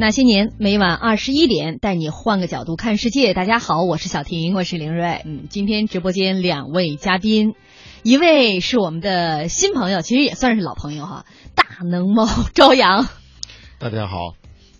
[0.00, 3.34] 那些年，每晚二十一点，带你换个角度看世界。
[3.34, 5.20] 大家好，我是小婷，我是林瑞。
[5.26, 7.54] 嗯，今天直播间两位嘉宾，
[8.02, 13.08] 一位是我们的新朋友，其实也算是老朋友哈，大能猫朝阳。
[13.78, 14.32] 大家好。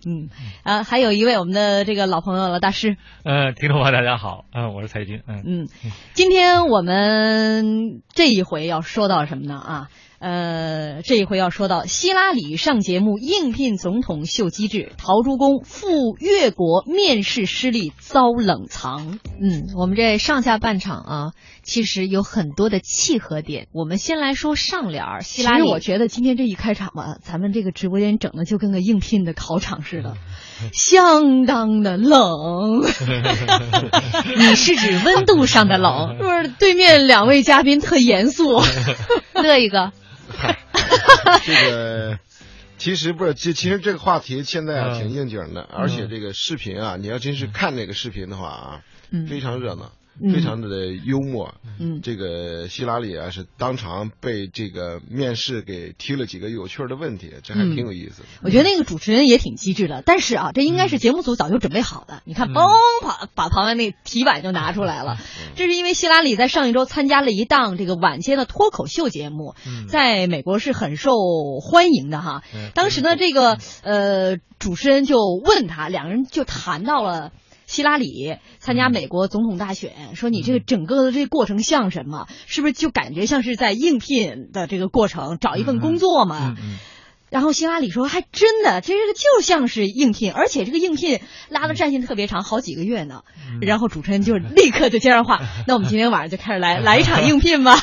[0.07, 0.29] 嗯，
[0.63, 2.97] 啊，还有一位我们的这个老朋友了，大师。
[3.23, 5.21] 呃，听众朋友大家好，嗯，我是财经。
[5.27, 5.67] 嗯嗯，
[6.15, 9.53] 今天我们这一回要说到什么呢？
[9.53, 9.89] 啊？
[10.21, 19.17] 呃，这一回要说到希拉里上节目应聘总统秀机智，陶朱公赴越国面试失利遭冷藏。
[19.41, 21.31] 嗯，我们这上下半场啊，
[21.63, 23.67] 其实有很多的契合点。
[23.73, 25.67] 我们先来说上联儿，希拉里。
[25.67, 30.17] 我觉得今天这一开场吧，咱们这个直播间整的就跟个应聘的考场似的，
[30.71, 32.83] 相当的冷。
[34.37, 36.15] 你是指温度上的冷？
[36.21, 38.61] 不是，对面两位嘉宾特严肃，
[39.33, 39.91] 乐一个。
[41.45, 42.19] 这个
[42.77, 48.81] 其实不是，其其实这个话题现在啊挺应景的，而且这个视频啊，你要真是看那个视频的话啊，
[49.27, 49.91] 非常热闹。
[50.33, 58.23] 非常的幽默，嗯，这个希拉里啊是当场被这个面试给提了几个有趣的问题，这还挺有意思。
[58.43, 62.21] 我觉得那个主持人也挺机智的，但是啊，这应该是节目组早就准备好的。
[62.25, 62.69] 你看，嘣，
[63.03, 65.17] 把把旁边那题板就拿出来了。
[65.55, 69.55] 这是因为希拉里在上一周参加了一档这个晚间的脱口秀节目，
[69.89, 71.11] 在美国是很受
[71.61, 72.43] 欢迎的哈。
[72.75, 77.31] 当时呢，这个呃主持人就问他，两个人就谈到了。
[77.71, 82.27] 希拉里参加美国总统大选，说你这个整个的这过程像什么？
[82.45, 86.57] 是不是就感觉像是在应聘的这个过程，找一份工作嘛？
[87.29, 93.21] 然后希拉里说，还真的，这个就像是应聘，而且这个应聘拉的战线特别长，好几个月呢。
[93.61, 97.77] 然后主持人就立刻就接上话， 那我们今天晚上就开始来 来一场应聘吧。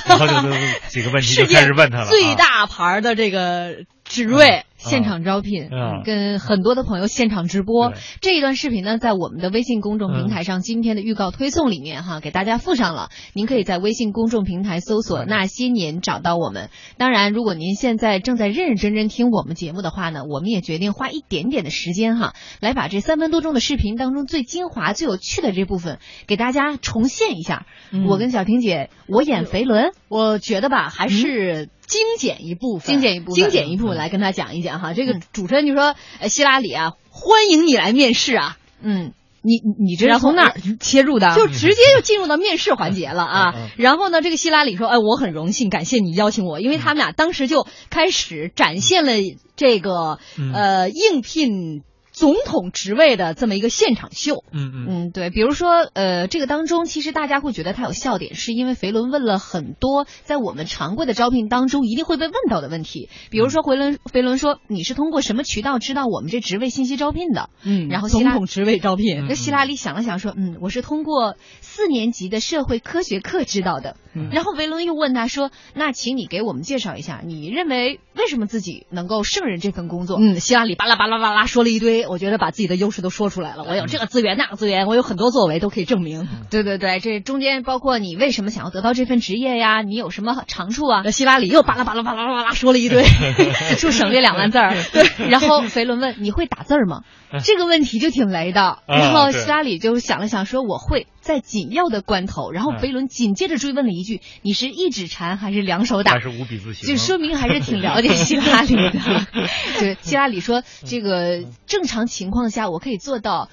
[0.88, 2.08] 几个问题就开始问他了。
[2.08, 4.66] 最大牌的这个职位。
[4.78, 5.68] 现场招聘，
[6.04, 13.10] 跟很多的朋友现场直播这一段视频呢，在我们的微信公众平台上，今天的预告推送里面哈，给大家附上了。
[13.32, 16.70] 您可以在微信公众平台搜索“那些年”找到我们。
[16.96, 27.66] 当然，如果您现在正在认认真真听我们节目的话呢，我们也决定花一点点的时间哈，来把这三分多钟的视频当中最精华、最有趣的这部分给大家重现一下。
[28.06, 31.68] 我跟小婷姐，我演肥伦，我觉得吧，还是。
[31.88, 34.92] 精简一部分，精简一部分，精简一部分来跟他讲一讲哈。
[34.92, 35.96] 这个主持人就说
[36.28, 39.12] ：“希拉里啊，欢迎你来面试啊。”嗯，
[39.42, 41.34] 你你这是从哪儿切入的？
[41.34, 43.54] 就直接就进入到面试环节了啊。
[43.76, 49.12] 然后呢，这个希拉里说：“哎，我很荣幸，感谢你邀请我，因为他们俩当时就开始展现了
[49.56, 50.18] 这个
[50.54, 51.82] 呃应聘。”
[52.18, 54.86] 总统职位的这么一个现场秀，嗯嗯。
[54.88, 67.50] 嗯，对，比如说，呃，这个当中其实大家会觉得他有笑点，是因为肥伦问了很多在我们常规的招聘当中一定会被问到的问题，比如说回伦肥伦说你是通过什么渠道知道我们这职位信息招聘的？
[67.62, 73.94] 嗯，然后总统职位招聘，那希拉里想了想说，嗯，我是通过四年级的社会科学课知道的。
[74.32, 80.18] 然后维伦又问他说，那请你给我们介绍一下，你认为为什么自己能够胜任这份工作？
[80.20, 82.06] 嗯，希拉里巴拉巴拉巴拉说了一堆。
[82.06, 86.26] 我觉得把自己的优势都说出来了，我有这个资源那个资源，我有很多作为都可以证明。
[86.50, 89.82] 对对对，这中间包括你为什么想要得到这份职业呀？
[89.82, 91.02] 你有什么长处啊？
[91.04, 93.04] 那希拉里又巴拉巴拉巴拉巴拉说了一堆，
[93.78, 94.74] 就省略两万字儿。
[94.92, 97.02] 对，然后肥伦问你会打字吗？
[97.44, 98.78] 这个问题就挺雷的。
[98.86, 102.52] 然后希拉里就想了想说我会在紧要的关头。
[102.52, 106.12] 然后肥伦紧接着追问了一句：你是一指禅还是两手打？
[106.12, 106.88] 还是五笔字形？
[106.88, 108.92] 就说明还是挺了解希拉里的。
[109.78, 113.50] 对，希拉里说这个正常情况下我可以做到。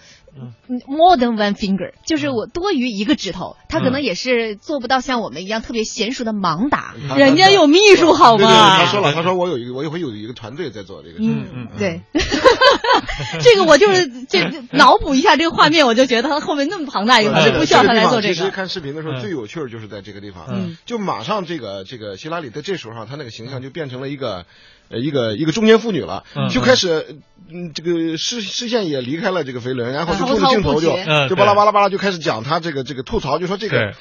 [0.68, 6.94] More than one finger，就是我多于一个指头，他可能也是做不到像我们一样特别娴熟的盲打。
[7.18, 8.78] 人家有秘书好吗？
[8.78, 11.16] 他说了，他说我有一个，我一会有一个团队在做这个。
[11.20, 12.02] 嗯嗯，对。
[13.42, 14.42] 这个我就是这
[14.72, 18.34] 脑补一下这个画面，我就觉得他后面那么庞大一个，不需要他来做这个。
[18.34, 24.46] 其实看视频的时候最有趣儿就是在这个地方，嗯，就马上这个这个希拉里在这时候他那个形象就变成了一个。
[24.90, 27.18] 呃，一个一个中年妇女了，就开始，
[27.50, 30.90] 嗯，这个视视线也离开了这个飞轮，然后就冲着镜头就
[31.30, 33.94] 就巴拉巴拉巴拉就开始讲他这个这个吐槽，就说这个。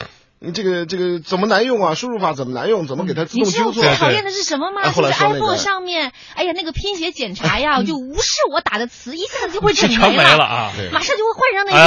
[0.44, 1.94] 你这个这个怎么难用啊？
[1.94, 2.86] 输入法怎么难用？
[2.86, 3.82] 怎么给它自动纠错？
[3.82, 4.82] 最讨厌的是什么吗？
[4.84, 10.72] 就是 iPhone 上面，哎呀，那个拼写检查呀， 就无视我打的词，一下子就会整没了啊！
[10.92, 11.78] 马上就会换上那个。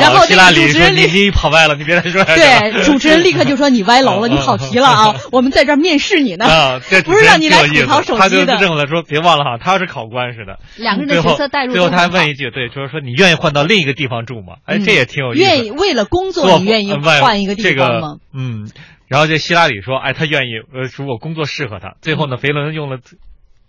[0.00, 2.24] 然后这个主持人你你跑歪了，你别再说。
[2.24, 5.14] 对，主持人立刻就说你歪楼了， 你跑题了啊！
[5.32, 8.46] 我们在这儿面试你呢，不是让你来吐槽手机的。
[8.46, 10.58] 他就正了说，别忘了哈，他是考官似的。
[10.76, 11.72] 两个人的角色代入。
[11.72, 14.56] 最后他还问一句，对，就是说你愿意换到另一个地方住吗？
[14.64, 15.42] 哎，这也挺有意思。
[15.42, 18.05] 愿意为了工作，你愿意换一个地方吗？
[18.32, 18.70] 嗯。
[19.08, 22.98] 然后这希拉里说：“哎，他愿意，呃，如果工作适合他。”最后呢，肥伦用了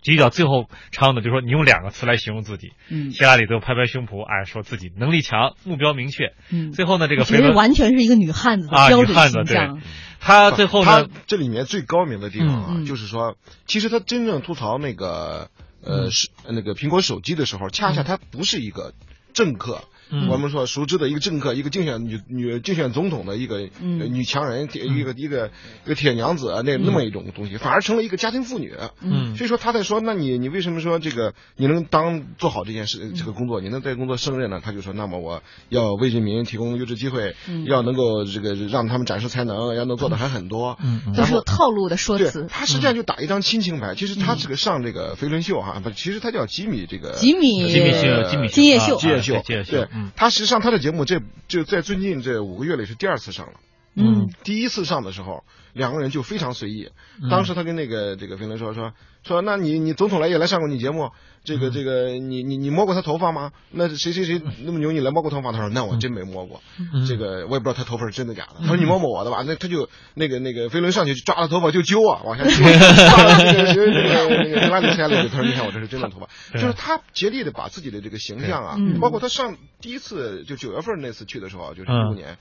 [0.02, 2.72] 比较最后唱的，就说你用两个词来形容自己。
[2.88, 6.32] 嗯，希拉里都拍拍胸脯，哎，说自己能力强，目标明确。
[6.50, 9.80] 嗯，最后呢，这个肥伦完全是一个女汉子的标准形象。
[10.20, 13.36] 他最后呢，这里面最高明的地方啊，就是说，
[13.66, 15.50] 其实他真正吐槽那个
[15.84, 18.92] 呃是那个苹果手机的时候，恰恰他不是一个
[19.32, 19.84] 政客。
[20.30, 25.50] 我们说熟知的一个政客，一个竞选女女竞选总统的一个女强人，一个一个
[25.84, 28.74] 一个铁娘子那那么一种东西，反而成了一个家庭妇女。
[29.00, 34.60] 嗯，所以说他在说，那你你为什么说这个你能当做好这件事这个工作，你能在工作胜任呢？
[34.62, 37.34] 他就说，那么我要为人民提供优质机会，
[37.66, 40.78] 要能够这个让他们展示才能，要能做的还很多。
[40.82, 42.46] 嗯，都是有套路的说辞。
[42.48, 43.94] 他实际上就打一张亲情牌。
[43.94, 48.96] 其实他这个上这个飞轮秀哈，不，其实他叫吉米这个吉米吉米秀吉米金叶秀。
[48.96, 49.64] 金叶秀金
[49.98, 50.10] 嗯。
[50.16, 50.78] 他实际上他的。
[50.78, 53.52] 节目这就在最近这五个月里是第二次上了，
[53.98, 56.90] 嗯，第一次上的时候两个人就非常随意，
[57.30, 58.92] 当时他跟那个这个飞轮说说
[59.24, 61.10] 说，那你你总统来也来上过你节目，
[61.44, 63.52] 这个这个你你你摸过他头发吗？
[63.70, 65.52] 那谁谁谁那么牛你来摸过头发？
[65.52, 66.62] 他说那我真没摸过，
[67.06, 68.60] 这个我也不知道他头发是真的假的。
[68.60, 76.28] 他说你摸摸我的吧，那他就那个那个飞轮上去抓了头发就揪啊，往下 揪，那个那个那个拉里下来，他说你看我这是真的头发，
[76.58, 82.38] 就是他竭力的把自己的这个形象啊，包括他上第一次就九月份那次去的时候，就是一五年，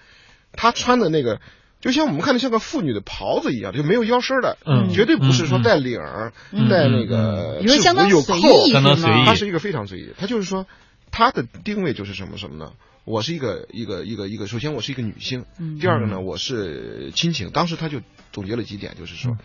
[0.53, 1.39] 他穿的那个。
[1.79, 6.33] 就像我们看的像个妇女的袍子一样，就没有腰身的，嗯，绝对不是说带领儿、
[6.71, 9.25] 带那个制服有扣，相当随意。
[9.25, 10.11] 他是一个非常随意。
[10.17, 10.65] 他就是说，
[11.11, 12.71] 他的定位就是什么什么呢？
[13.05, 15.45] 我是一个一个一个一个，首先我是一个女性，
[15.79, 17.51] 第二个呢，我是亲情。
[17.51, 18.01] 当时他就
[18.31, 19.37] 总结了几点，就是说，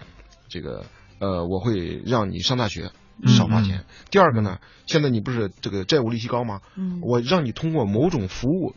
[0.49, 0.87] 这个
[1.19, 2.91] 呃，我会让你上大学
[3.27, 3.85] 少花钱。
[4.11, 4.57] 第二个呢，
[4.87, 6.61] 现在你不是这个债务利息高吗？
[6.77, 8.75] 嗯，我让你通过某种服务。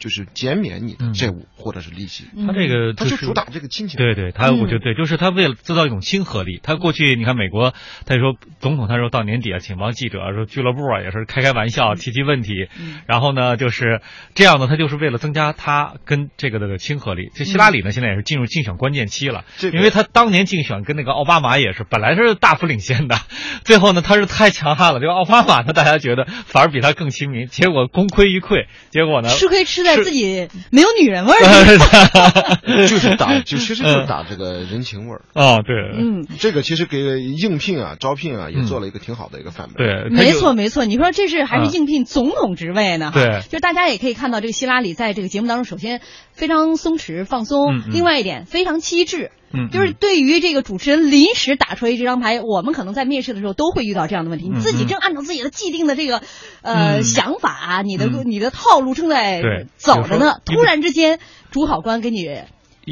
[0.00, 3.98] 就是减免你的债务或者是利息，他这个他就主打这个亲情。
[3.98, 6.58] 对对，他我觉得对，就是他为了制造一种亲和力。
[6.62, 7.74] 他过去你看美国，
[8.06, 12.68] 他就说总统，他说到年底啊，请帮记者说俱乐部啊，也是开开玩笑，提提问题。
[13.06, 14.00] 然后呢，就是
[14.34, 17.30] 这样呢，他就是为了增加他跟这个的亲和力。
[17.34, 23.16] 这希拉里呢，现在也是进入竞选关键期了，因为他当年竞选跟那个奥巴马也是本来是大幅领先的，
[23.64, 30.00] 最后呢，他是太强悍了，这个奥巴马呢，大家觉得反而比他更亲民，结果功亏一篑，结果呢，吃亏吃在。
[30.02, 31.78] 自己没有女人味儿，
[32.88, 35.58] 就是打， 就其实就是打这个人情味儿啊。
[35.58, 39.76] 对，嗯，这个其实给应聘啊、招聘啊也做了一个挺好的一个范本。
[39.76, 40.84] 对，没错没错。
[40.84, 43.12] 你说这是还是应聘总统职位呢？
[43.14, 46.00] 对，就大家也可以看到，这个希拉里在这个节目当中，首先
[46.32, 49.30] 非常松弛放松，另外一点非常机智。
[49.52, 54.48] 嗯，就是对于这个主持人临时打出来这张牌，我们可能在面试的时候都会遇到这样的问题。
[54.48, 56.22] 你自己正按照自己的既定的这个
[56.62, 61.18] 呃想法，你的你的套路正在走着呢，突然之间
[61.50, 62.28] 主考官给你。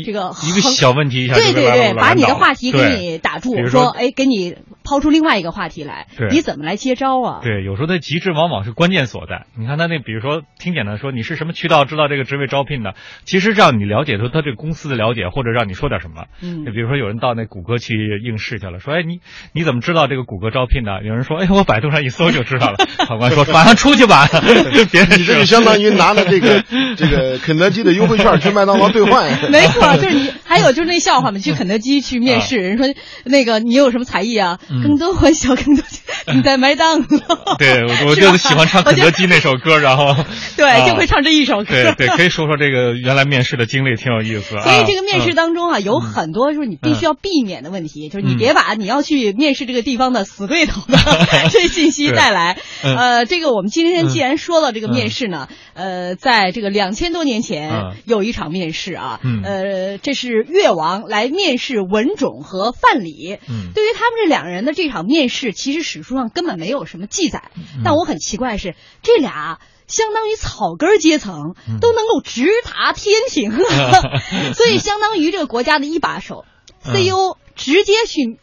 [0.04, 4.54] 这个一个小问题，对对对，把你的话题给你打住，说哎，给你
[4.88, 7.40] 抛出另外一个话题来，你怎么来接招啊？
[7.42, 9.44] 对，有时候他极致往往是关键所在。
[9.54, 12.94] 你看他那，比如说听简单说，你是什么渠道知道这个职位招聘的？
[13.26, 16.24] 其实让你了解说他这个公司的了解，或者让你说点什么。
[16.42, 17.94] 嗯，比如说有人到那谷歌去
[18.24, 19.20] 应试去了，说哎你
[19.52, 21.02] 你怎么知道这个谷歌招聘的？
[21.04, 22.78] 有人说哎我百度上一搜就知道了。
[23.06, 24.26] 考官说马上出去吧，
[24.90, 26.64] 别人你这就相当于拿了这个
[26.96, 29.28] 这个肯德基的优惠券去麦当劳兑换。
[29.50, 29.96] 没错。
[29.98, 32.86] 就是你，还有就是那笑话嘛，去肯德基去面试，人说
[33.24, 34.58] 那个你有什么才艺啊？
[34.82, 35.84] 更多欢笑，更多
[36.32, 37.56] 你在麦当劳。
[37.58, 40.14] 对，我就喜欢唱肯德基那首歌，然后
[40.56, 41.64] 对，就会唱这一首歌。
[41.66, 44.56] 对对，可以说说这个原来面试的经历，挺有意思。
[44.60, 50.98] 所以这个面试当中啊，有很多就是你必须要避免的问题，就是你别把你要去面试这个地方的死对头的
[51.50, 52.58] 这信息带来。
[52.82, 57.70] 呃，这个我们今天既然说到这个面试呢，呃，在这个两千多年前
[58.04, 59.68] 有一场面试啊，呃。
[59.68, 63.38] 呃，这是越王来面试文种和范蠡。
[63.48, 67.50] 嗯，对于他们这两人的这场面试，其实史书上根本没有什么记载。
[67.84, 73.52] 但我很奇怪是，这俩相当于草根阶层都能够直达天庭，
[74.54, 76.44] 所以相当于这个国家的一把手
[76.84, 78.38] ，CEO 直接去。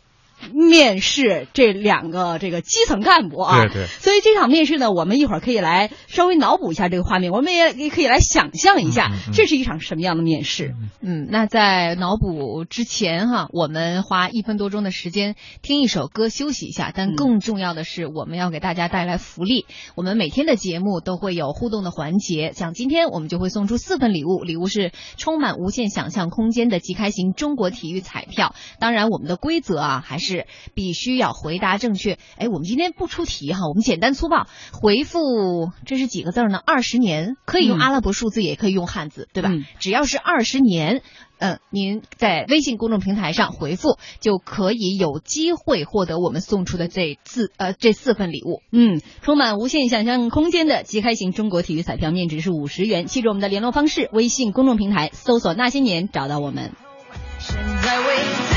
[0.53, 10.75] 面试这两个这个基层干部啊，对对，所以这场面试呢，我们一会儿可以来稍微脑补一下这个画面，我们也也可以来想象一下，这是一场什么样的面试。
[11.01, 19.65] 嗯，那在脑补之前哈，我们花一分多钟的时间听一首歌休息一下，但更重要的是，我们要给大家带来福利。
[19.95, 28.53] 我们每天的节目都会有互动的环节，像今天我们就会送出四份礼物，礼物是充满无限想象空间的即开型中国体育彩票。
[28.79, 30.24] 当然，我们的规则啊还是。
[30.25, 32.17] 是必须要回答正确。
[32.37, 36.59] 哎，我们今天不出题哈，我们简单粗暴回复，这是几个字呢？
[36.65, 39.51] 二十年可以用阿拉伯数字，也可以用汉字，对吧？
[39.79, 41.03] 只要是二十年，
[41.37, 48.61] 嗯，您在微信公众平台上回复，就可以有机会获得我们送出的这四呃这四份礼物。
[48.71, 53.05] 嗯，充满无限想象空间的即开型中国体育彩票，面值是五十元。
[53.05, 56.71] 记住我们的联络方式，微信公众平台搜索“那些年”找到我们。
[57.37, 58.54] 竹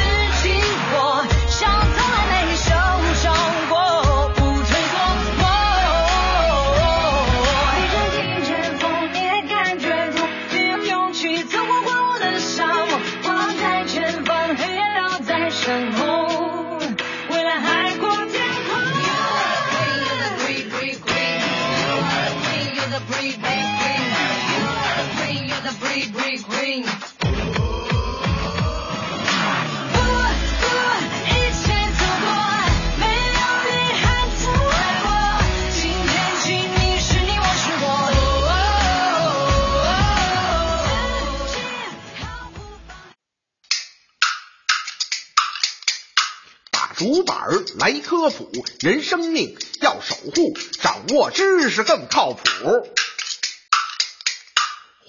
[48.19, 52.43] 科普，人生命要守护，掌握知识更靠谱。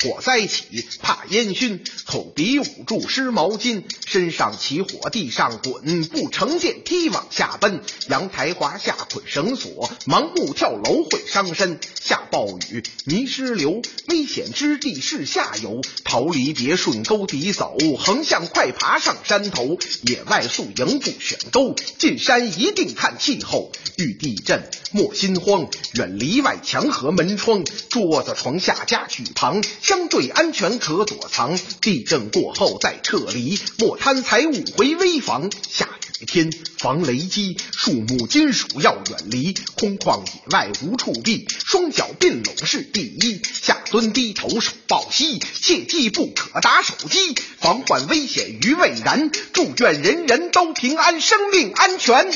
[0.01, 7.82] 火灾起，怕烟熏，口鼻捂住湿毛巾，身上起火，地上滚，不乘电梯往下奔。
[8.08, 11.79] 阳台滑下捆绳索，盲目跳楼会伤身。
[12.01, 19.77] 下暴雨泥石流，危险之地是下游，逃离别顺沟底走，横向快爬上山头。
[20.03, 23.72] 野外宿营不选沟，进山一定看气候。
[23.98, 29.62] 遇地震莫心慌，远离外墙和门窗，桌子床下家具旁。
[29.89, 35.50] 相对安全可躲藏，地震过后再撤离，莫贪财物回危房。
[35.67, 35.89] 下
[36.22, 43.41] 雨天防雷击，树木金属要远离，空旷野外无处避，双脚并拢是第一。
[43.51, 49.31] 下蹲低头手抱膝，切记不可打手机，防患危险于未然。
[49.53, 52.31] 祝愿人人都平安，生命安全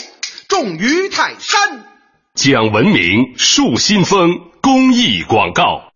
[0.47, 1.85] 重于泰山。
[2.33, 5.92] 讲文明树新风公益广告。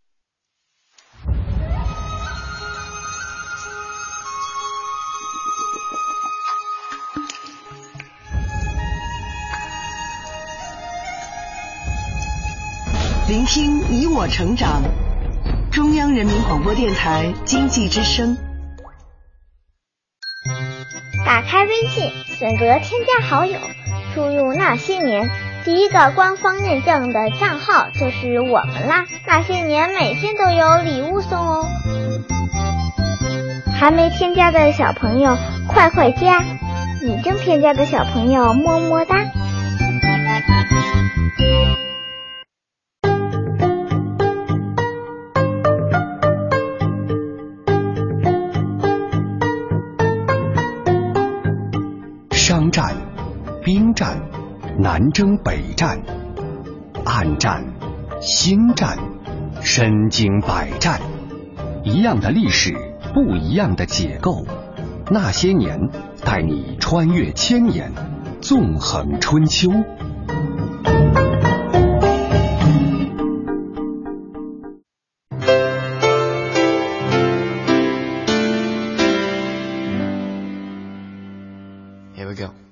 [13.47, 14.81] 听你我成长，
[15.71, 18.35] 中央人民广播电台经济之声。
[21.25, 23.57] 打开微信，选择添加好友，
[24.13, 25.29] 输入那些年，
[25.63, 29.05] 第一个官方认证的账号就是我们啦。
[29.25, 31.65] 那些年每天都有礼物送哦，
[33.79, 35.37] 还没添加的小朋友
[35.69, 36.43] 快快加，
[37.01, 39.23] 已经添加的小朋友么么哒。
[53.97, 54.21] 战，
[54.77, 55.99] 南征北战，
[57.03, 57.65] 暗战，
[58.21, 58.95] 新战，
[59.63, 61.01] 身经百战，
[61.83, 62.75] 一样的历史，
[63.15, 64.45] 不一样的解构。
[65.09, 65.89] 那些年，
[66.23, 67.91] 带你穿越千年，
[68.39, 69.71] 纵横春秋。
[82.13, 82.66] Here we go.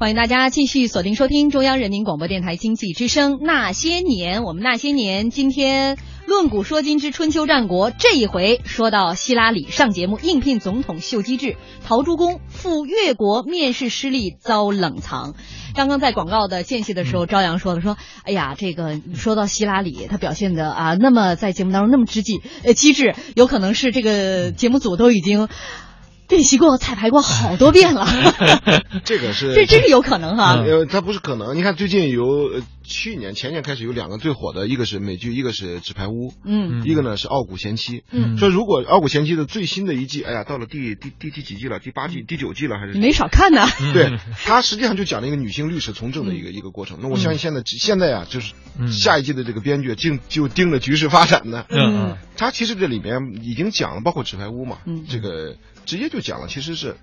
[0.00, 15.34] 欢迎大家继续锁定收听中央人民广播电台经济之声《那些年》，我们那些年，今天论古说今之春秋战国，这一回说到希拉里上节目应聘总统秀机智，陶朱公赴越国面试失利遭冷藏。
[15.74, 25.50] 刚刚在广告的间隙的时候，朝阳说了说，哎呀，这个说到希拉里，他表现的啊，那么在节目当中那么之机呃机智，有可能是这个节目组都已经。
[26.30, 28.06] 练习过、彩排过好多遍了，
[29.04, 30.54] 这个是这真是有可能哈。
[30.64, 31.56] 呃，它不是可能。
[31.56, 37.98] 你看最近有去年、前年开始有两个最火的，一个是美剧，一个是《纸牌屋》，嗯，一个呢是《傲骨贤妻》。
[38.12, 41.80] 嗯，说如果《傲骨贤妻》的最新的一季，哎呀，到了第第第第几季了？
[41.80, 42.94] 第八季、第九季了还是？
[42.98, 43.66] 没少看呢。
[43.92, 46.98] 对，它实际上就讲了一个女性律师从政的一个一个过程。
[47.02, 48.52] 那我相信现在现在啊，就是
[48.88, 51.64] 下一季的这个编剧竟就盯着局势发展呢。
[51.70, 55.56] 嗯，他其实这里面已经讲了，包括《纸牌屋》嘛，嗯，这个。
[55.86, 56.96] 直接就讲了，其实是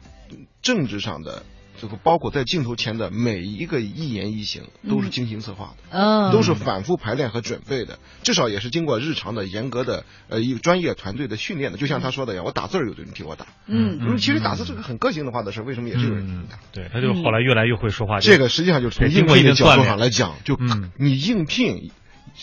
[0.61, 1.43] 政治上的，
[1.81, 11.77] 这个包括在镜头前的每一个一言一行都是精心策划的，嗯，都是反复排练和准备的，至少也是经过日常的严格的呃一个专业团队的训练的。
[11.77, 16.57] 就像他说的一样，我打字有的人替我打，嗯，其实打字是个很个性的话的事，为什么也是有人打？
[16.71, 18.19] 对，他就后来越来越会说话。
[18.19, 20.57] 这个实际上就从应聘的角度上来讲，就
[20.97, 21.91] 你应聘。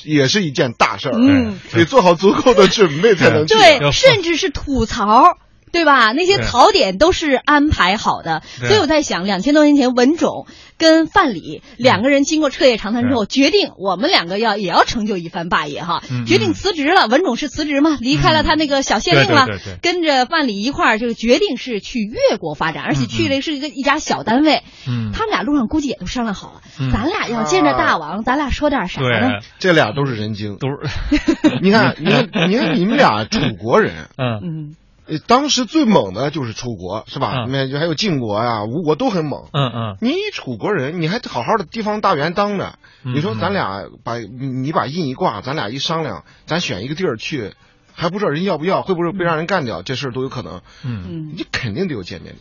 [0.03, 3.55] 也是一件大事儿，嗯，得做好足够的准备才能去。
[3.55, 5.39] 对，甚至是吐槽。
[5.75, 6.13] 对吧？
[6.13, 10.47] 那些槽点都是安排好的，所以我在想，两千多年前，文种
[10.79, 17.07] 跟范蠡两个人经过彻夜长谈之后，决定我们两个要也要成就一番霸业哈，决定辞职了。
[17.09, 19.47] 文种是辞职嘛，离开了他那个小县令了，
[19.83, 24.63] 跟着范蠡一块儿就决定是去越国发展，而且去的是一个一家小单位。
[24.87, 26.61] 嗯，他们俩路上估计也都商量好了，
[26.93, 29.41] 咱俩要见着大王，咱俩说点啥呢？
[29.59, 30.75] 这俩都是人精，都是。
[31.61, 34.41] 你看，你看，你看，你们俩楚国人，嗯。
[34.43, 34.77] 嗯。
[35.07, 37.45] 呃，当时最猛的就是楚国，是吧？
[37.49, 39.49] 那就还有晋国呀、吴国都很猛。
[39.53, 39.97] 嗯嗯。
[40.01, 47.55] 你楚国人，你还好好的地方大员当着，你说咱俩把你把印一挂，咱俩一商量，咱选一个地儿去，
[47.93, 50.63] 还不知道人要不要，会不会被让人干掉，这事儿都有可能。
[50.83, 51.33] 嗯嗯。
[51.37, 52.39] 你肯定得有见面礼。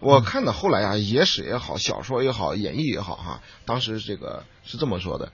[0.00, 5.30] 我看到后来啊，野史也好，小说也好，演绎也好，哈，当时这个是这么说的，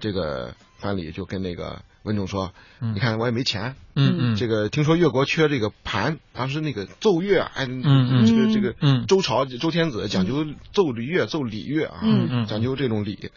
[0.00, 1.82] 这个范蠡就跟那个。
[2.02, 2.52] 文种说
[2.94, 13.30] ：“你看我也没钱，嗯嗯，这个听说越国缺这个盘，当时那个奏乐，哎，嗯嗯，这个这个周朝周天子讲究奏礼乐奏礼乐啊，嗯嗯，讲究这种礼，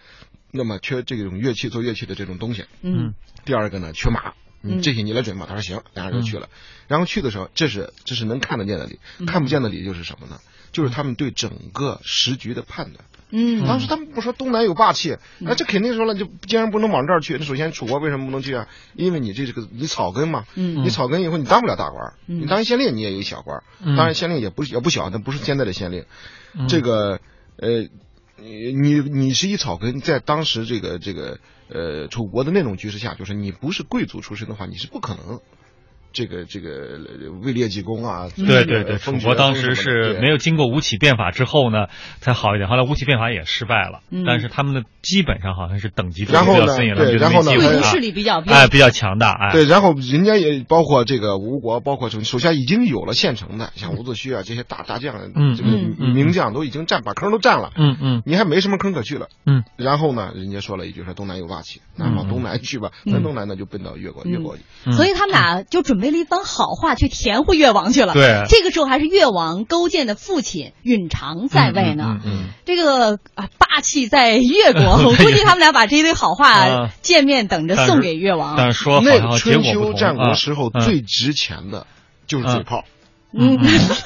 [0.52, 3.14] 那么缺这种乐器做乐器的这种东西，嗯，
[3.46, 6.48] 第二个呢缺马，嗯，这些你来准备，他说行，两人就去了，
[6.88, 10.40] 然后去的时候，这是这是能看得见的礼，看不见的礼就是什么呢？
[10.72, 18.68] 就是他们对整个时局的判断。”嗯，当时他们不说东南有霸气，那这肯定说了，就既然不能往这儿去，那首先楚国为什么不能去啊？
[18.94, 23.64] 因为你这这个你草根嘛，嗯，你草根以后你当不了大官，你当县令你也有小官，
[23.96, 26.06] 当然县令也不也不小，但不是现在的县令，
[26.68, 27.20] 这个
[27.58, 27.88] 呃，
[28.38, 35.40] 你你你是一草根，在当时这个这个呃楚国的那种局势下，就是你不是贵族出身的话，你是不可能。
[36.14, 37.00] 这个这个
[37.42, 41.88] 位列济公啊，对对对，楚国当时是没有经过吴起变法之后呢
[42.20, 64.58] 才好一点，后来吴起变法也失败了，但是他们的基本上好像是等级比较森严的，然后呢，贵族势力比较哎比较强大哎，对，然后人家也包括这个吴国，包括手下已经有了现成的，像伍子胥啊这些大大将，嗯，这个名将都已经占把坑都占了，嗯嗯，你还没什么坑可去了，嗯，然后呢，人家说了一句说东南有霸气，那往东南去吧，那东南呢就奔到越国，越国，
[64.92, 66.01] 所以他们俩就准。
[66.02, 68.14] 为了一番好话去填护越王去了。
[68.14, 72.20] 对，这个时候还是越王勾践的父亲允常在位呢。
[72.26, 78.56] 嗯，这个啊霸气在越国， 我估计他们俩把这一堆好话见面等着送给越王。
[78.58, 81.86] 但是说那春秋战国时候最值钱的
[82.28, 82.84] 就是嘴炮。
[83.34, 83.58] 嗯，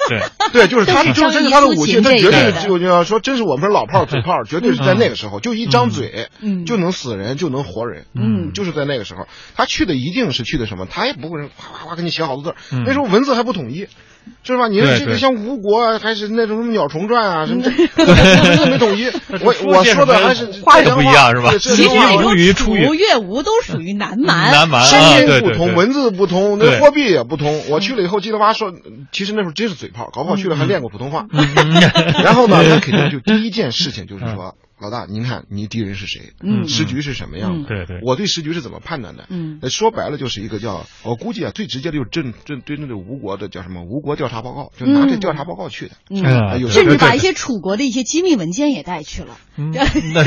[0.07, 0.21] 对。
[0.53, 13.87] 对，就是他，就是这是他的武器，他绝对就就要说，真是我们老炮土炮，绝对是在那个时候，就一张嘴，嗯，就能死人，就能活人，嗯，就是在那个时候，他去的一定是去的什么，他也不会哗哗哗给你写好多字那时候文字还不统一。
[14.43, 14.67] 是吧？
[14.67, 17.69] 你说这个像吴国还是那种什么鸟虫传啊什么这，
[18.55, 19.05] 特别统一。
[19.41, 21.51] 我我说的还是话也不一样是吧？
[21.57, 27.63] 其实楚越吴都属于南蛮，南蛮声音不同，文字不同，那货币也不同。
[27.69, 28.71] 我去了以后，记得娃说，
[29.11, 31.25] 其实那时候真是嘴炮，搞不好去了还练过普通话。
[32.23, 34.55] 然后呢， 他肯定就第一件事情就是说。
[34.79, 36.33] 老大，您看你敌人是谁？
[36.41, 37.67] 嗯，时局是什么样的？
[37.69, 39.25] 对对，我对时局是怎么判断的？
[39.29, 43.83] 嗯，说白了就是一个叫，我估计啊，最直接的就是正正对那个吴国的叫什么？
[43.83, 45.95] 吴国调查报告，就拿这调查报告去的。
[46.09, 49.37] 嗯，甚至把一些楚国的一些机密文件也带去了。
[49.73, 50.23] 那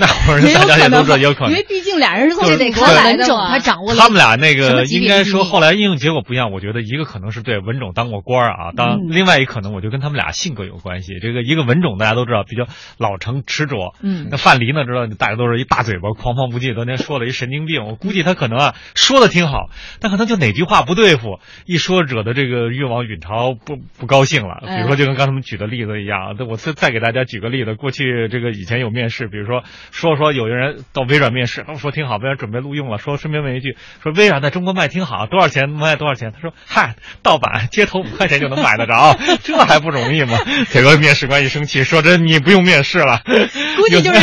[0.00, 4.00] 那会儿大家也都知道有可能，因为毕竟俩人是这么文种，他掌握了。
[4.00, 11.18] 他们俩那个应该说后来应用结果不一样，我觉得一个可能是对文种当过官啊，当另外一可能我就跟他们俩性格有关系。
[11.20, 12.66] 这个一个文种大家都知道比较
[12.98, 13.94] 老成执着。
[14.02, 14.84] 嗯，那范蠡呢？
[14.84, 16.74] 知道大家都是一大嘴巴，狂放不羁。
[16.74, 24.60] 昨天说了一神经病，我估计他可能啊说的挺好，但可能就哪句话不对付，一说惹得这个越王允朝不不高兴了。
[24.66, 27.74] 比如说，就跟刚才他们举的例子一样，我再再给大家举个例子。
[27.74, 36.32] 过去这个以前有面试，比如说说说有人到微软面试，他们说挺好，微软准备录用了，说顺便问一句，说微软在中国卖挺好，多少钱卖多少钱？
[36.32, 40.38] 他说嗨，盗版街头五块钱就能买得着， 这还不容易吗？
[40.70, 43.22] 结果面试官一生气，说这你不用面试了，
[43.76, 44.22] 估计就是。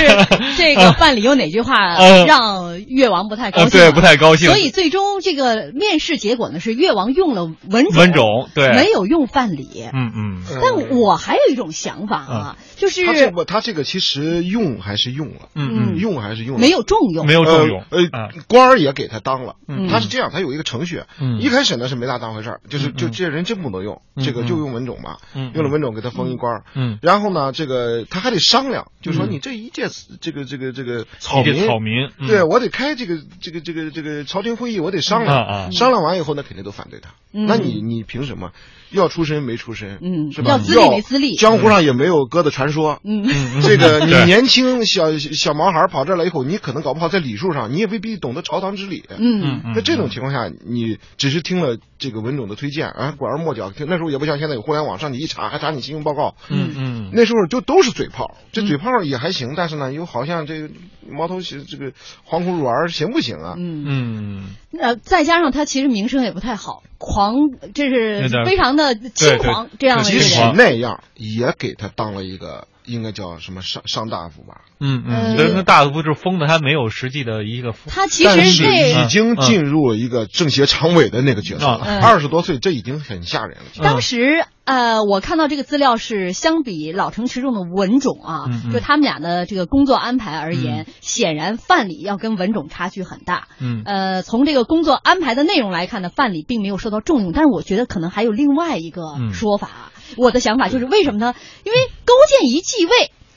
[0.58, 3.70] 这个范蠡有哪句话让越王不太高兴？
[3.70, 4.50] 对，不太高兴。
[4.50, 9.90] 所以最终这个面试结果呢是越王用了文种，文种对，没有用范蠡。
[9.94, 10.44] 嗯嗯。
[10.62, 17.84] 但我还有一种想法啊，就是他这个他这个其实用还是用了，嗯嗯，用还是用了，没有重用，没有重用。
[17.92, 19.56] 呃，官儿也给他当了。
[19.90, 21.04] 他是这样，他有一个程序，
[21.40, 25.20] 一开始呢是没大当回事儿，就是就这人真不能用，这个就用文种吧。
[25.54, 26.64] 用了文种给他封一官儿。
[26.74, 26.98] 嗯。
[27.04, 29.60] 然后呢，这个他还得商量，就说你这。
[29.60, 29.90] 一届
[30.22, 37.10] 这个这个这个草民，草民，对我得开这个这个这个这个朝廷会议，我得商量，商量完以后，那肯定都反对他。
[37.32, 38.54] 那你你凭什么？
[38.92, 40.52] 要出身没出身，嗯，是吧？
[40.52, 43.28] 要资历没资历，江湖上也没有哥的传说，嗯，
[43.62, 60.70] 这个你年轻小小毛孩跑这来以后，你可能搞不好在礼数上，你也未必懂得朝堂之礼，嗯，那这种情况下，你只是听了这个文种的推荐啊，拐弯抹角，那时候也不像现在有互联网，上去一查还查你信用报告，嗯嗯，那时候就都是嘴炮，这嘴炮也还行，但是呢，又好像这个
[61.10, 61.92] 毛头这个
[62.24, 63.56] 黄胡入儿行不行啊？
[63.58, 66.84] 嗯嗯，呃，再加上他其实名声也不太好。
[66.98, 67.36] 狂，
[67.74, 74.62] 这是非常的轻狂，这样的即使那样，也给他当了一个应该叫什么上上大夫吧？
[74.82, 77.74] 嗯嗯，那大夫就是封的，他没有实际的一个。
[77.88, 83.64] 他其实已经进入一个政协常委的那个角色了，二十多岁，这已经很吓人了。
[83.82, 93.48] 当时呃，我看到这个资料是相比老成持重的文种啊，就他们俩的这个工作安排而言，显然范蠡要跟文种差距很大。
[93.60, 99.02] 嗯，呃，从这个工作安排的内容来看呢，范蠡并没有受到重用，但是我觉得可能还有另外一个
[99.34, 99.92] 说法。
[100.18, 101.34] 我的想法就是为什么呢？
[101.64, 102.92] 因为勾践一继位，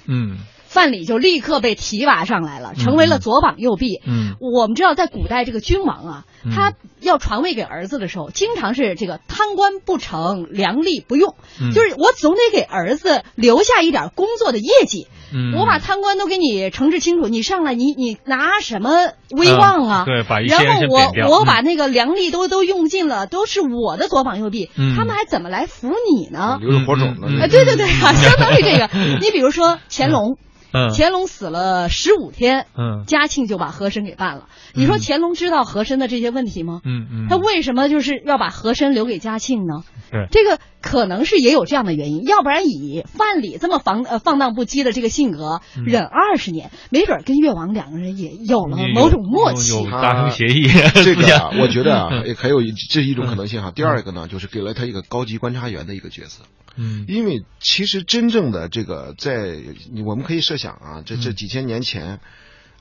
[0.07, 0.37] 嗯。
[0.73, 4.01] 范蠡就立刻被提拔上来了，成为了左膀右臂。
[4.07, 11.35] 嗯，我们知道，在古代这个君王啊，他要传位给儿子的时候，经常是这个贪官不成，良吏不用，
[11.75, 15.09] 就是我总得给儿子留下一点工作的业绩。
[15.35, 18.91] 嗯，我把贪官都给你惩治清楚，你上来你你拿什么
[19.31, 20.05] 威望啊？
[20.07, 26.57] 对，把一些然后我我把那个良吏都都用尽了，都是我的左膀右臂，他们还怎么来服你呢？
[26.63, 27.29] 留着火种呢？
[27.43, 28.89] 哎，对对对啊， 相当于这个。
[29.21, 30.39] 你比如说乾隆。
[30.95, 34.49] 乾隆死了十五天，嗯，嘉庆就把和珅给办了。
[34.75, 36.81] 你说乾隆知道和珅的这些问题吗？
[36.85, 39.85] 嗯嗯，他为什么就是要把和珅留给嘉庆呢？
[40.11, 50.69] 对，这个可能是也有这样的原因，要不然以范蠡这么放呃放荡不羁的这个性格，忍二十年，没准跟越王两个人也有了某种默契，达成协议。
[51.03, 51.23] 这个
[51.61, 53.71] 我觉得啊， 也还有这一种可能性哈。
[53.71, 56.43] 第二个呢，就是给了他一个高级观察员的一个角色。
[56.77, 59.59] 嗯，因为其实真正的这个，在
[60.07, 62.21] 我们可以设想啊，这这几千年前，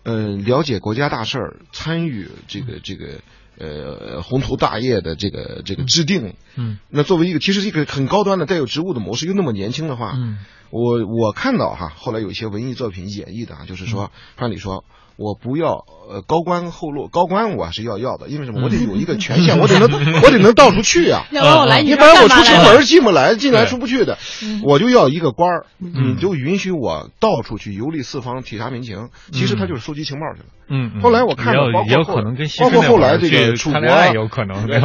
[0.04, 3.20] 嗯，了解国家大事儿，参与这个这个
[3.62, 14.84] 呃宏图大业的这个这个制定，嗯，那作为一个其实一个很高端的带有职务的模式，又那么年轻的话，嗯，我我看到哈，后来有一些文艺作品演绎的啊，就是说，按理说。
[15.22, 18.64] 我不要呃高官厚禄，高官我还是要要的，因为什么？
[18.64, 19.90] 我得有一个权限，我得能
[20.24, 21.24] 我得能到处去啊。
[21.32, 24.18] 要不然我来你，不然我出城门进不来，进来出不去的。
[24.64, 29.10] 我就要一个官儿，你就允许我到处去游历四方，体察民情。
[29.32, 30.46] 其实他就是收集情报去了。
[30.70, 31.02] 嗯。
[31.02, 33.80] 后来我看到，也有可能跟包括后来这个楚国
[34.14, 34.80] 有可能对，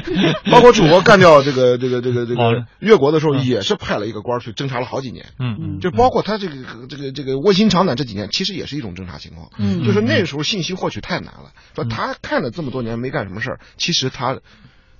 [0.50, 5.26] 包括楚国干掉这个这个这个这个越国的时候，也是派了一个官去侦查了好几年。
[5.38, 5.80] 嗯嗯。
[5.80, 6.54] 就包括他这个
[6.88, 9.48] 这个这个卧薪尝胆这几年，其实也是一种侦查情况。
[9.58, 9.81] 嗯。
[9.84, 14.40] 就是那时候信息获取太难了，说他看了这么多年没干什么事儿，其实他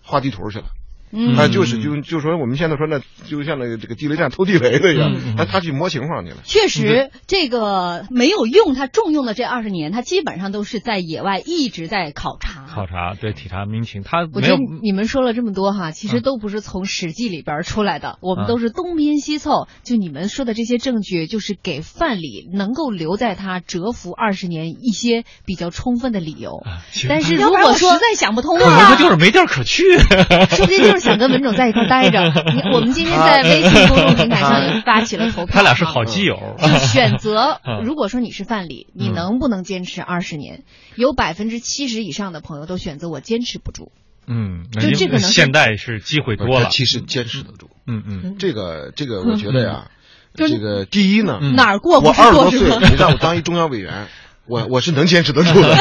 [0.03, 0.67] 画地图去了。
[1.13, 6.39] 嗯，啊，就是就就说我们现在说那就像那个这个地雷战偷地雷的一样，他他去摸情况去了。
[6.45, 12.65] 确实，这个没有用他重用的这二十年，他基本上都是在野外一直在考察。
[12.67, 14.03] 考察，对，体察民情。
[14.03, 19.69] 他我觉得你们说了这么多哈，其实都不是从《史记》里边出来的，我们都是东拼西凑。
[19.83, 26.65] 就你们说的这些证据，就是给范蠡能够留在他蛰伏二十年一些比较充分的理由。
[27.07, 31.02] 但是如果说实在想不通，可能他就是没地儿可去，说不定就是。
[31.03, 32.21] 想跟文种在一块待着，
[32.73, 36.57] 我们今天在微信公众平台上发起了投票，他俩是好基友。
[36.63, 40.63] 就选择， 如果说你是范蠡，你能不能坚持二十年？
[40.95, 43.91] 有百分之七十以上的朋友都选择我坚持不住。
[44.27, 47.69] 嗯，就这个现在是机会多了，其实坚持得住。
[47.87, 49.91] 嗯嗯，这个这个，我觉得呀，
[50.35, 54.07] 这个第一呢，哪儿过我二十多岁，你让我当一中央委员。
[54.47, 55.69] 我我是能坚持得住的，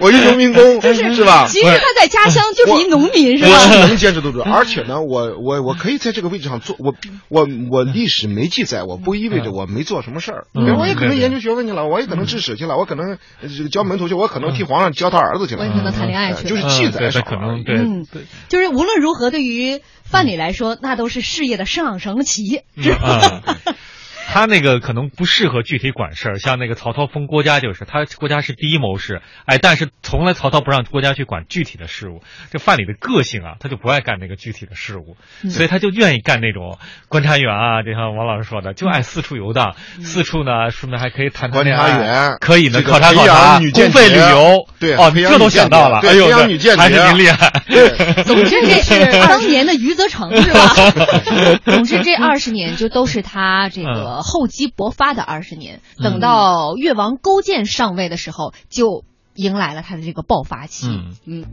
[0.00, 1.46] 我一农民工是是吧？
[1.48, 3.50] 其实他在家乡就是一农民是吧？
[3.52, 6.94] 我是能坚持得住，而且呢，我我我可以在这个位置上做，我
[7.28, 10.46] 我我历史没记载，我不意味着我没做什么事儿。
[10.78, 17.20] 我也可能研究学问去了，我也可能治史去了，我可能这个教门徒去，我可能替皇上教他儿子去了，我也可能谈恋爱去了，就是记载少。
[17.22, 17.76] 可能对，
[18.48, 23.42] 就是无论如何，对于范蠡来说，那都是事业的上升期，是吧？
[24.36, 32.20] 他那个可能不适合具体管事儿，像那个曹操封郭嘉就是，他郭嘉是第一谋士，哎，但是从来曹操不让郭嘉去管具体的事务。
[32.50, 35.16] 这范蠡的个性啊，他就不爱干那个具体的事务，
[35.48, 36.76] 所以他就愿意干那种
[37.08, 46.28] 观察员啊，就像王老师说的，就爱四处游荡，四处呢顺便还可以谈谈观察员，可以呢考察考察，公费旅游，对哦，这都想到了，哎呦，
[46.76, 47.50] 还是您厉害。
[48.24, 50.74] 总之这是当年的余则成是吧？
[51.64, 54.25] 总之这二十年就都是他这个。
[54.26, 55.80] 厚积薄发的二十年。
[55.96, 60.88] 等到越王勾践上位的时候，就迎来了他的这个爆发期。
[60.88, 61.44] 嗯嗯。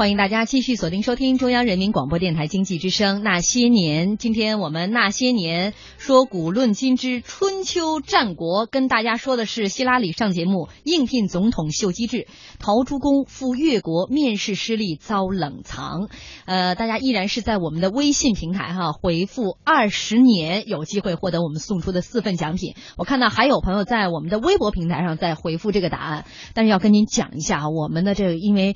[0.00, 4.12] 欢迎大家继续锁定收听中央人民广播电台经济之声《那些年》。
[4.16, 12.26] 今天我们《那些年》说古论今之春秋战国，跟大家说的是希拉里上节目应聘总统秀机智，
[12.58, 16.08] 陶朱公赴越国面试失利遭冷藏。
[16.46, 22.74] 呃，大家依然是在我们的微信平台哈回复二十年，有机会获得我们送出的四份奖品。
[22.96, 28.74] 我看到还有朋友在我们的微博平台上在回复这个答案，但是要跟您讲一下啊，我们的这个因为。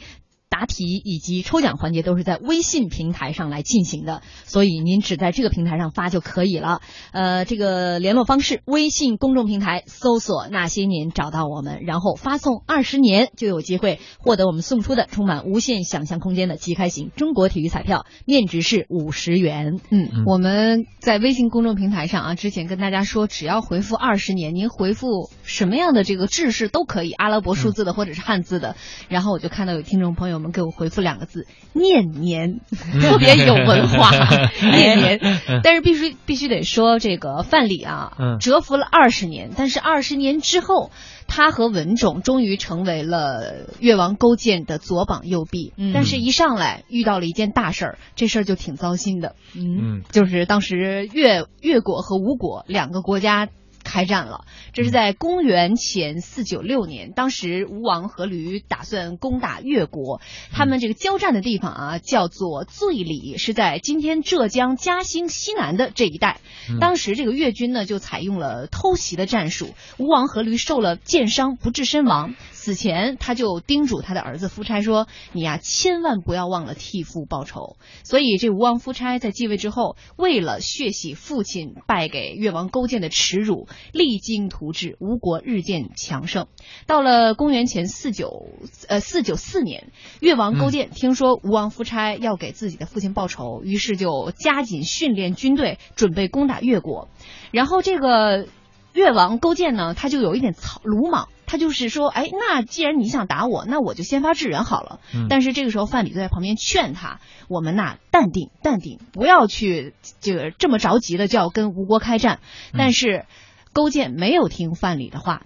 [0.55, 6.81] 答题以及抽奖环节都是在微信平台上来进行的，所以您只在这个平台上发就可以了。
[7.11, 19.81] 呃，这个联络方式，微信公众平台搜索“那些年”找到我们，然后发送“二十年”就有机会获得我们送出的充满无限想象空间的即开型中国体育彩票，面值是五十元。
[19.90, 28.77] 嗯，我们在微信公众平台上啊，之前跟大家说，只要回复“二十年”，您回复什么样的这个制式都可以，阿拉伯数字的或者是汉字的。
[29.09, 30.43] 然后我就看到有听众朋友。
[30.44, 32.61] 们给我回复两个字“念年”，
[33.00, 34.11] 特别有文化，
[34.61, 35.40] 念年。
[35.64, 40.90] 但是必须必须得说，这个范蠡啊，蛰伏了二十年，但是二十年之后，
[41.26, 45.72] 他和文种终于成为了越王勾践的左膀右臂。
[45.92, 49.35] 但是，一上来遇到了一件大事儿，这事儿就挺糟心的。
[49.57, 53.48] 嗯，就是当时越越国和吴国两个国家。
[53.85, 60.20] 开战了，这是在公元前四九六年，当时吴王阖闾打算攻打越国，
[60.51, 66.40] 他们这个交战的地方啊，叫做醉里，是在今天浙江嘉兴西南的这一带。
[66.81, 72.35] 当时这个越军呢，就采用了偷袭的战术，吴王阖闾受了箭伤，不治身亡。
[72.64, 86.46] 死前，他就叮嘱他的儿子夫差说：“你呀，千万不要忘了替父报仇。”所以，这吴王夫差在继位之后，为了血洗父亲败给越王勾践的耻辱，励精图治，吴国日渐强盛。
[86.87, 88.48] 到了公元前四九
[88.88, 97.11] 呃四九四年，越王勾践听说吴王夫差要给自己的父亲报仇，于是就加紧训练军队，准备攻打越国。
[97.53, 98.46] 然后，这个
[98.94, 101.29] 越王勾践呢，他就有一点草鲁莽。
[101.55, 104.99] 他就是说，哎，那既然你想打我，那我就先发制人好了。
[105.31, 112.40] 但是这个时候，范蠡就在旁边劝他：“我们呐，淡定，淡定，不要去这个这么着急的就要跟吴国开战。”
[112.77, 113.27] 但是
[113.73, 115.43] 勾践没有听范蠡的话，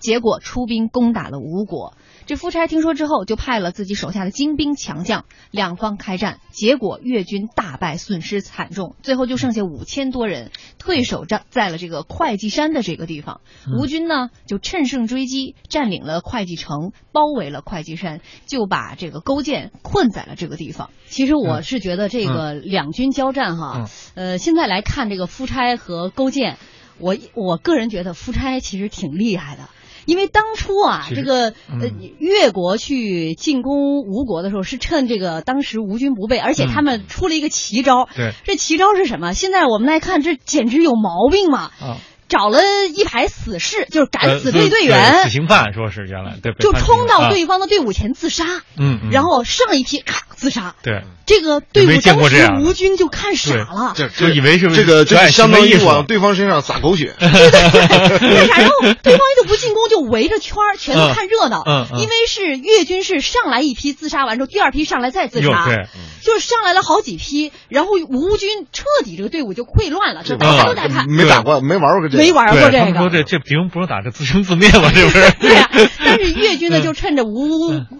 [0.00, 1.94] 结果出兵攻打了吴国。
[2.26, 13.40] 这夫差听说之后，就派了自己手下的精兵强将，两方开战，结果越军大败，损失惨重，最后就剩下五千多人退守在在了这个会稽山的这个地方。
[13.76, 20.90] 吴军呢，就趁胜追击，占领了会稽城，包围了会稽山，就把这个勾践困在了这个地方。
[21.08, 26.58] 其实我是觉得这个两军交战哈，呃，现在来看这个夫差和勾践，
[27.00, 29.68] 我我个人觉得夫差其实挺厉害的。
[30.06, 38.08] 因为当初啊，这个呃越国去进攻吴国的时候，是趁这个当时吴军不备，而且他们出了一个奇招。
[38.16, 39.34] 对，这奇招是什么？
[39.34, 41.70] 现在我们来看，这简直有毛病嘛！
[41.80, 41.98] 啊。
[42.30, 42.60] 找了
[42.94, 48.44] 一排死士，就是敢死队队员，死刑犯，说是原来对，就冲到对方的队伍前自杀，
[48.78, 58.60] 嗯，然后上一批咔自杀，对，这个队伍当时吴军就看傻了，就以为是这个就相当于往对方身上撒狗血， 对对对，为啥？
[58.60, 65.86] 然后 对方一直不进攻，就围着圈儿，全都看热闹，嗯，因为是越军是上来一批自杀完之后，第二批上来再自杀，对，
[66.22, 72.94] 就是上来了好几批，然后吴军彻底这个队伍就溃乱了，就大家都在看，没打过，没玩过这，没玩过这个。
[72.98, 74.90] 说这这不用不是打这自生自灭吗？
[74.92, 75.30] 是不是？
[75.40, 75.68] 对呀。
[76.04, 77.48] 但是越军呢，就趁着吴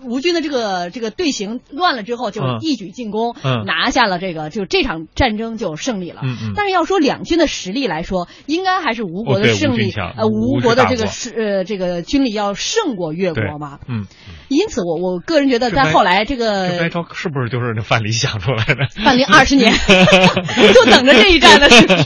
[0.04, 3.34] 吴军的这个这个队形乱了之后，就一举进攻，
[3.66, 6.20] 拿下了这个，就这场战争就胜利了。
[6.56, 9.92] 但是要说两军的实力来说，应该还是吴国的胜利。
[9.92, 13.78] 呃，吴国的这个是呃这个军力要胜过越国嘛。
[13.88, 14.06] 嗯。
[14.48, 18.88] 因此，我我个人觉得，在后来这个这招是不是就是那范蠡想出来的？
[19.04, 19.72] 范蠡二十年
[20.74, 22.04] 就等着这一战了，是不是？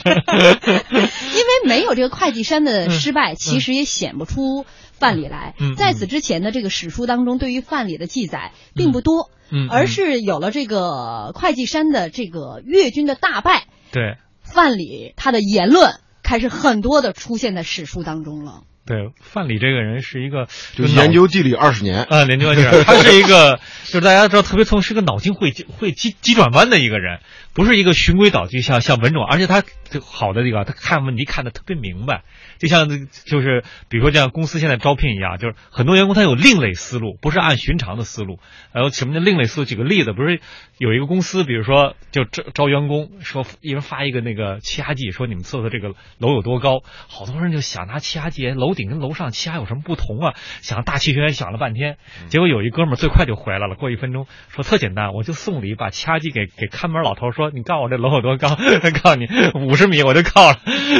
[1.35, 2.89] 因为没有这个会稽山的。
[2.89, 5.53] 失败其实也显不出范蠡来。
[5.77, 9.29] 在此之前的这个史书当中，对于范蠡的记载并不多，
[9.69, 18.63] 而是有了这个会稽山的这个越军的大败，对范蠡他的言论开始很多的出现在史书当中了。
[18.85, 27.19] 对范蠡这个人是一个就研究地理二十年啊，研究地理， 他是一个就是大家知道特别聪明，是个脑筋会会急急转弯的一个人，
[27.53, 29.63] 不是一个循规蹈矩像像文种，而且他
[30.01, 32.23] 好的这个他看问题看得特别明白。
[32.65, 32.89] 就像
[33.25, 38.39] 就是比如说像公司现在招聘一样，就是很多员工他有另类思路，不是按寻常的思路。
[38.73, 39.65] 还有什么叫另类思路？
[39.65, 40.39] 举个例子，不是
[40.79, 46.81] 有一个公司，比如说就招招员工，说一人发一个那个气压计，说你们测测这个楼有多高。
[47.07, 50.33] 好多人就想拿气压计，楼顶跟楼上气压有什么不同啊？
[50.61, 51.97] 想大气学员想了半天，
[52.29, 58.55] 结果有一哥们儿最快就回来了，过一分钟说特简单，我就送礼，把气压计给给看门老头说，你告诉我这楼有多高？
[58.81, 60.57] 他 告诉你五十米，我就告了。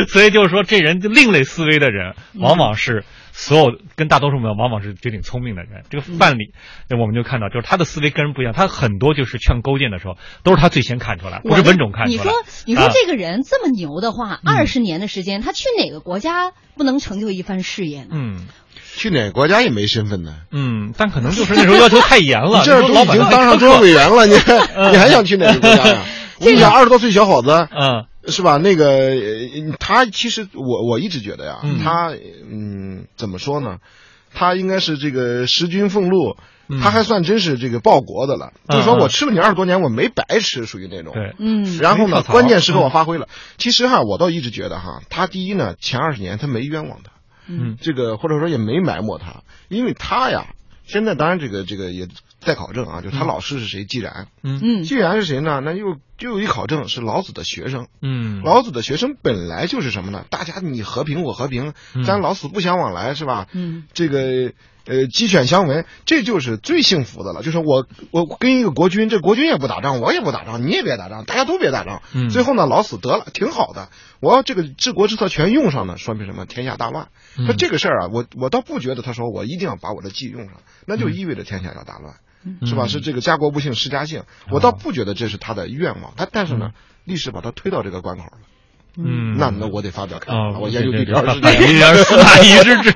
[0.10, 1.46] 所以就是说这人就另类。
[1.46, 5.84] 思维的人往往是所有跟大多数人往往是绝顶聪明的人。
[5.90, 6.50] 这个范蠡，
[7.00, 8.54] 我们就看到，就是他的思维跟人不一样。
[8.54, 12.18] 他很多就是劝勾践的时候，都是他最先看出来，不是文种看出来。
[12.18, 12.34] 你说，
[12.66, 18.10] 你说这个人这么牛的话，二十年的时间，他去哪个国家不能成就一番事业呢？
[18.12, 18.48] 嗯，
[18.96, 20.36] 去哪个国家也没身份呢。
[20.52, 22.62] 嗯，但可能就是那时候要求太严了。
[22.66, 24.34] 这都已经当上中央委员了，你
[24.92, 26.02] 你还想去哪个国家呀？
[26.40, 28.06] 我 跟你讲，二十多岁小伙子，嗯。
[28.28, 28.58] 是吧？
[28.58, 29.14] 那个
[29.80, 32.14] 他其实我我一直觉得呀，他
[32.50, 33.78] 嗯怎么说呢？
[34.34, 36.36] 他应该是这个食君俸禄，
[36.82, 38.52] 他还算真是这个报国的了。
[38.68, 41.14] 就是说我吃了你二十多年，我没白吃，属于那种。
[41.14, 41.78] 对，嗯。
[41.78, 43.28] 然后呢，关键时刻我发挥了。
[43.58, 47.12] 其实哈，我倒一直觉得哈，他第一呢，前二十年他没冤枉他，
[47.48, 50.48] 嗯，这个或者说也没埋没他，因为他呀，
[50.86, 52.08] 现在当然这个这个也。
[52.46, 53.84] 再考证啊，就是他老师是谁？
[53.86, 55.62] 季然，嗯嗯，季然是谁呢？
[55.66, 60.24] 那又又有一考证是老子的学生，嗯，老子的学生本来就是什么呢？
[60.30, 61.74] 大家你和平我和平，
[62.06, 63.48] 咱老死不相往来是吧？
[63.52, 64.54] 嗯，这个
[64.86, 67.42] 呃鸡犬相闻，这就是最幸福的了。
[67.42, 72.04] 就是我我跟一个国君，这国君也不打仗，我也不打仗，你也别打仗，大家都别打仗。
[72.14, 73.90] 嗯，最后呢，老死得了，挺好的。
[74.22, 76.46] 我要这个治国之策全用上呢，说明什么？
[76.46, 77.08] 天下大乱。
[77.46, 80.54] 说这个事儿啊，我我倒不觉得他说我一定要把我的计用上，
[80.86, 82.16] 那就意味着天下要大乱。
[82.66, 82.88] 是吧？
[82.88, 84.24] 是这个家国不幸，世家幸。
[84.50, 88.38] 我倒不觉得这是他的愿望，他但是呢，历史把他推到这个关口了。
[88.98, 90.60] 嗯，那那我得发表看法。
[90.60, 92.92] 我研究地理，二十年，四大一之治。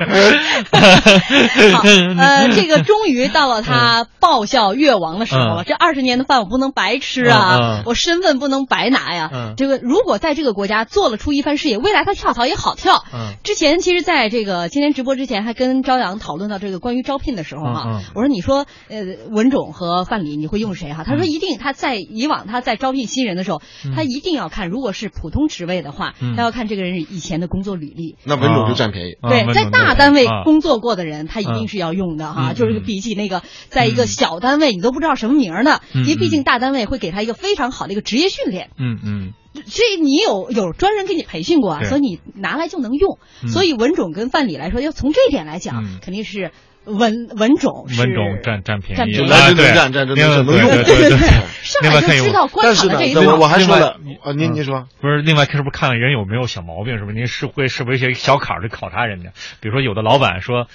[1.74, 1.82] 好，
[2.18, 5.64] 呃， 这个终于到了他报效越王的时候了。
[5.66, 9.54] 这二十年的饭我不能白吃啊，我身份不能白拿呀。
[9.58, 13.04] 这个如果在这个国家做了出一番事业，未来他跳槽也好跳。
[13.44, 21.04] 之前其实在这个今天直播之前，还跟朝阳讨论到这个关于招聘的时候哈，我说你说呃文种和范蠡你会用谁哈？
[21.04, 23.62] 他说一定他在以往他在招聘新人的时候，
[23.96, 25.89] 他一定要看如果是普通职位的。
[25.90, 28.16] 的话，他要看这个人以前的工作履历。
[28.24, 29.18] 那文种就占便宜。
[29.22, 32.54] 对，在大单位工作过的人，他一定是要用的哈。
[32.54, 38.70] 就是比起那个，在一个小单位，你都不知道什么名儿的，因为毕竟大单位会给他一个非常好的一个职业训练。
[38.78, 39.34] 嗯嗯。
[39.66, 43.18] 所以你有有专人给你培训过啊，所以你拿来就能用。
[43.48, 46.52] 所以文种跟范蠡来说，要从这一点来讲，肯定是。
[46.86, 51.18] 文文种文种占占便宜，来对占占这能能用，对对对。
[51.62, 53.36] 上来就知道观察的这一套。
[53.36, 55.22] 我还说了啊，您您说不是？
[55.22, 56.98] 另外是不是看人有没有小毛病？
[56.98, 57.16] 是不是？
[57.16, 59.30] 您是会是不是一些小坎儿去考察人家？
[59.60, 60.68] 比如说有的老板说。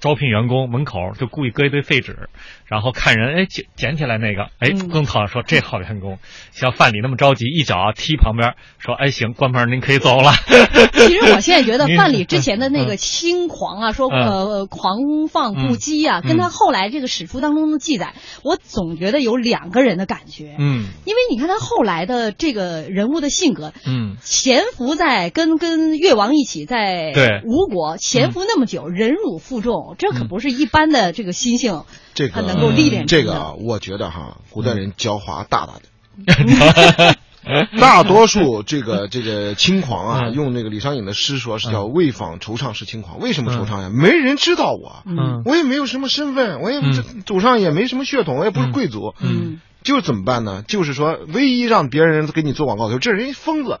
[0.00, 2.28] 招聘员工门口就故意搁一堆废纸，
[2.66, 6.18] 然后看人，哎捡捡起来那个，哎更好说这好员工，
[6.50, 10.32] 像范蠡那么着急，一脚踢旁边，说哎行，关门您可以走了。
[10.92, 14.98] 其实我现在觉得 范蠡之前的那个轻狂啊，说呃狂
[15.30, 20.56] 放不羁啊，跟他后来这个史书当中的记载，我总觉得有两个人的感觉。
[20.58, 27.12] 嗯，因为你看他后来的这个人物的性格，嗯，潜伏在跟跟越王一起在
[27.44, 29.94] 吴国潜伏那么久，忍辱负重。
[29.98, 37.16] 这可不是一般的这个心性，这个能够历练这个，我觉得哈，古代人狡猾大大的，
[37.78, 43.20] 大多数这个这个轻狂啊，用那个李商隐的诗说是叫未访惆怅是轻狂。
[43.20, 43.90] 为什么惆怅呀？
[43.92, 45.02] 没人知道我，
[45.44, 46.80] 我也没有什么身份，我也
[47.24, 49.60] 祖上也没什么血统，我也不是贵族，嗯。
[49.86, 50.64] 就怎么办呢？
[50.66, 53.78] 就是说，唯一让别人给你做广告的时候，这人疯子。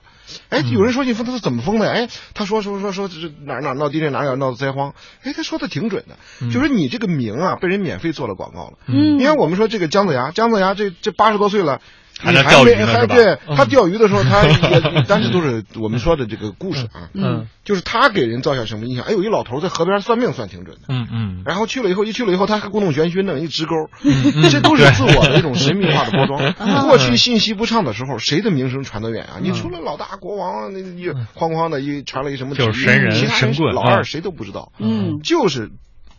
[0.48, 1.90] 哎，有人说你疯，他是怎么疯的？
[1.90, 4.94] 哎，他说说说说，这哪哪闹地震，哪哪闹灾荒。
[5.24, 6.16] 哎，他说的挺准的，
[6.50, 8.78] 就是你这个名啊，被人免费做了广告了。
[8.86, 11.82] 嗯，因为我们说这个姜子牙，姜子牙这这八十多岁了。
[12.18, 17.10] 还在钓鱼还对他钓鱼的时候，他也， 但是都是我们说的这个故事啊。
[17.12, 19.04] 嗯，就是他给人造下什么印象？
[19.04, 20.82] 哎，有一老头在河边算命算挺准的。
[20.88, 21.42] 嗯嗯。
[21.44, 23.74] 然后去了以后，一去了以后，他还故弄玄虚，弄一直钩。
[24.02, 26.86] 嗯这都是自我的一种神秘化的包装。
[26.86, 29.36] 过去信息不畅的时候，谁的名声传得远啊？
[29.42, 34.72] 你除了老大国王那一哐哐的一传了一什么，就是神人其他神棍，老二谁都不知道。
[34.78, 35.70] 嗯，就是。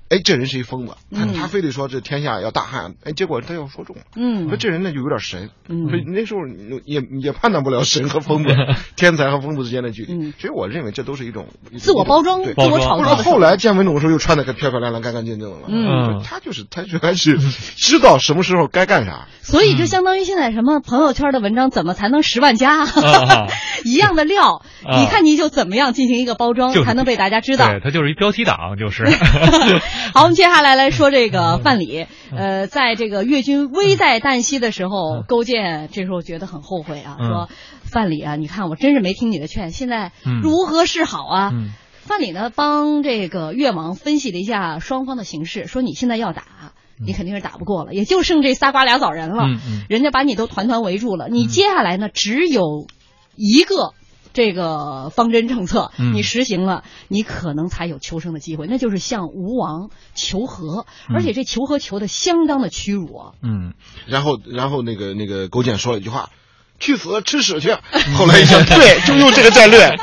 [0.09, 4.03] 哎，这人是一疯子，他他非得说这天下要大旱，哎，结果他又说中了。
[4.15, 5.49] 嗯，说这人呢就有点神。
[5.67, 6.41] 嗯，所以那时候
[6.85, 8.49] 也也判断不了神和疯子、
[8.95, 10.31] 天才和疯子之间的距离。
[10.39, 13.15] 所以我认为这都是一种自我包装、自我炒作。
[13.17, 15.65] 后来见文总的时候又穿的可漂漂亮亮、干干净净的了。
[15.67, 17.37] 嗯，他就是他就开始
[17.75, 19.27] 知道什么时候该干啥。
[19.43, 22.85] 所以就相当于现在什么朋友圈的文章怎么才能十万加？
[23.85, 27.67] 一样的料，你看你就怎么样进行一个包装，才能被大家知道？
[27.67, 29.03] 对，他就是一标题党，就是。
[30.13, 32.07] 好，我们接下来来说这个范蠡。
[32.35, 37.49] 呃，在这个越军危在旦夕的时候，勾践这时候觉得很后悔啊，说
[37.83, 41.51] 范蠡啊，你看我真是没听你的劝，现在如何是好啊？
[42.01, 46.43] 范蠡呢，帮这个越王分析了一下双方的形势，说你现在要打，
[47.05, 49.43] 你肯定是打不过了，也就剩这仨瓜俩枣人了，
[49.89, 52.87] 人家把你都团团围住了，你接下来呢，只有
[53.35, 53.93] 一个。
[54.37, 63.31] 这个方针政策你实行了，你可能才有求生的机会，那就是向吴王求和，而且这求和求的相当的屈辱啊。
[63.41, 63.73] 嗯，
[64.05, 66.29] 然后然后那个那个勾践说了一句话。
[66.79, 67.71] 去死，吃屎去！
[68.15, 69.95] 后来一想，对，就用这个战略，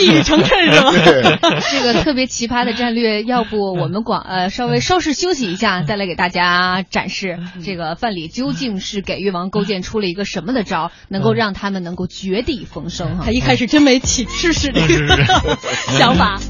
[0.00, 1.50] 一语成谶是吧？
[1.70, 13.24] 这个特别奇葩的战略，要不我们广呃稍微稍事休息一下，再来给大家展示这个范蠡究竟是给越王勾践出了一个什么的招，能够让他们能够绝地逢生哈？
[13.26, 15.16] 他一开始真没起吃屎这个
[15.98, 16.40] 想法。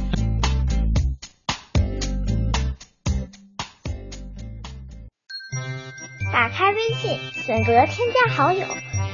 [6.33, 8.65] 打开微信，选择添加好友，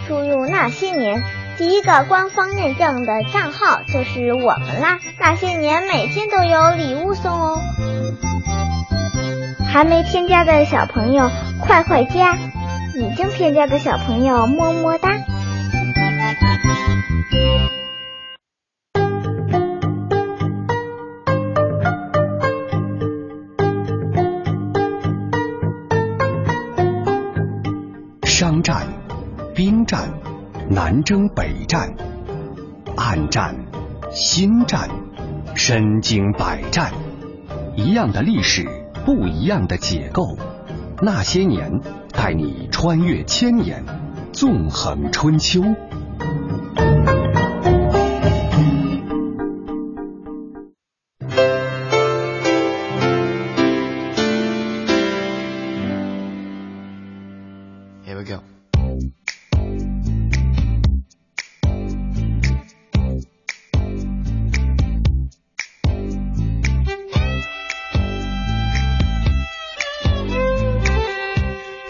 [0.07, 1.23] 输入那些年，
[1.59, 5.01] 第一个官方认证的账号就是我们啦。
[5.19, 7.61] 那些年每天都有礼物送哦，
[9.71, 11.29] 还没添加的小朋友
[11.61, 12.37] 快快加，
[12.95, 15.11] 已经添加的小朋友么么哒。
[30.89, 31.95] 南征北战、
[32.97, 33.55] 暗战、
[34.11, 34.89] 心战、
[35.55, 36.91] 身经百战，
[37.77, 38.67] 一样的历史，
[39.05, 40.39] 不一样的解构。
[41.03, 41.83] 那些年，
[42.15, 43.85] 带你穿越千年，
[44.33, 45.63] 纵横春秋。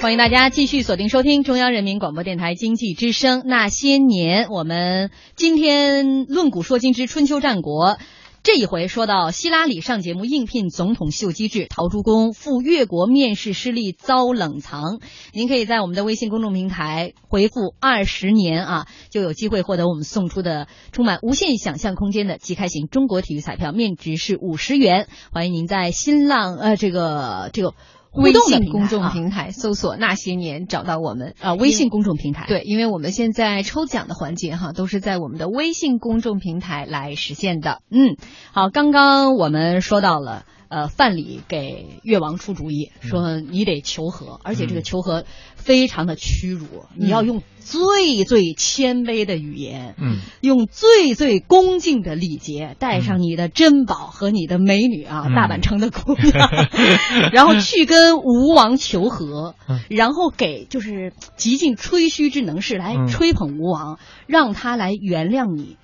[0.09, 7.99] 欢迎大家继续锁定收听中央人民广播电台经济之声《那些年》，我们今天论古说今之春秋战国，
[8.43, 14.99] 这一回说到希拉里上节目应聘总统秀机智，陶朱公赴越国面试失利遭冷藏。
[15.35, 25.07] 您可以在我们的微信公众平台回复“二十年”啊，就有机会获得我们送出的充满无限想象空间的即开型中国体育彩票，面值是五十元。
[25.35, 27.75] 欢迎您在新浪呃这个这个。
[28.13, 37.81] 微信公众平台搜索“那些年”找到我们啊，微信公众平台对，因为我们现在抽奖的环节哈，都是在我们的微信公众平台来实现的。
[37.91, 38.17] 嗯，
[38.53, 40.45] 好，刚刚我们说到了。
[40.69, 45.25] 呃，范蠡给越王出主意，说你得求和，而且这个求和
[45.57, 56.51] 非常的屈辱，你要用最最谦卑的语言，嗯，用最最恭敬的礼节，带上你的珍宝和你的美女啊，大阪城的姑娘，
[57.33, 59.55] 然后去跟吴王求和，
[59.89, 65.77] 然后给就是极尽吹嘘之能事来吹捧吴王，让他来原谅你。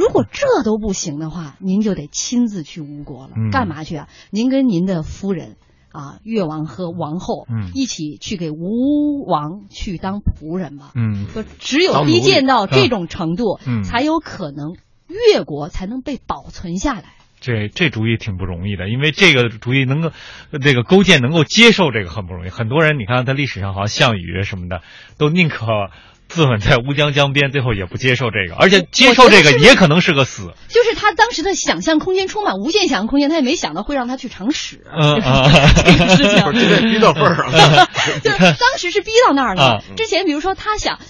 [0.00, 3.32] 如果这都不行的话，您就得亲自去吴国了。
[3.52, 4.08] 干嘛去啊？
[4.30, 5.56] 您跟您的夫人
[5.92, 10.92] 啊，越王和王后一起去给吴王去当仆人吧。
[10.94, 14.74] 嗯，说只有逼贱到这种程度，才有可能
[15.06, 17.04] 越国才能被保存下来。
[17.38, 20.12] 这这主意挺不容易的，因为这个主意能够，
[20.62, 22.48] 这个勾践能够接受这个很不容易。
[22.48, 24.80] 很多人你看，在历史上好像项羽什么的，
[25.18, 25.66] 都宁可。
[26.30, 30.52] 自刎在乌江江边，最后也不接受这个，而且接受这个也可能是个死。
[30.68, 34.84] 就是他当时的想象空间充满无限想象空间，他也没想到会让他去尝屎。
[34.90, 35.16] 嗯
[35.84, 36.52] 这个事情
[36.90, 37.88] 逼到份儿上了。
[38.22, 39.82] 就当时是逼到那儿了。
[39.96, 41.00] 之前比如说他想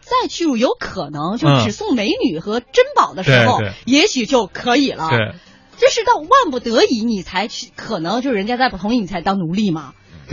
[0.00, 5.10] 再去，有可能就只送美女和珍宝的时候，也许就可以了。
[5.10, 5.34] 对，
[5.78, 9.92] 这是到万不得已你才去，可能就是人家再不同意你才当奴隶嘛。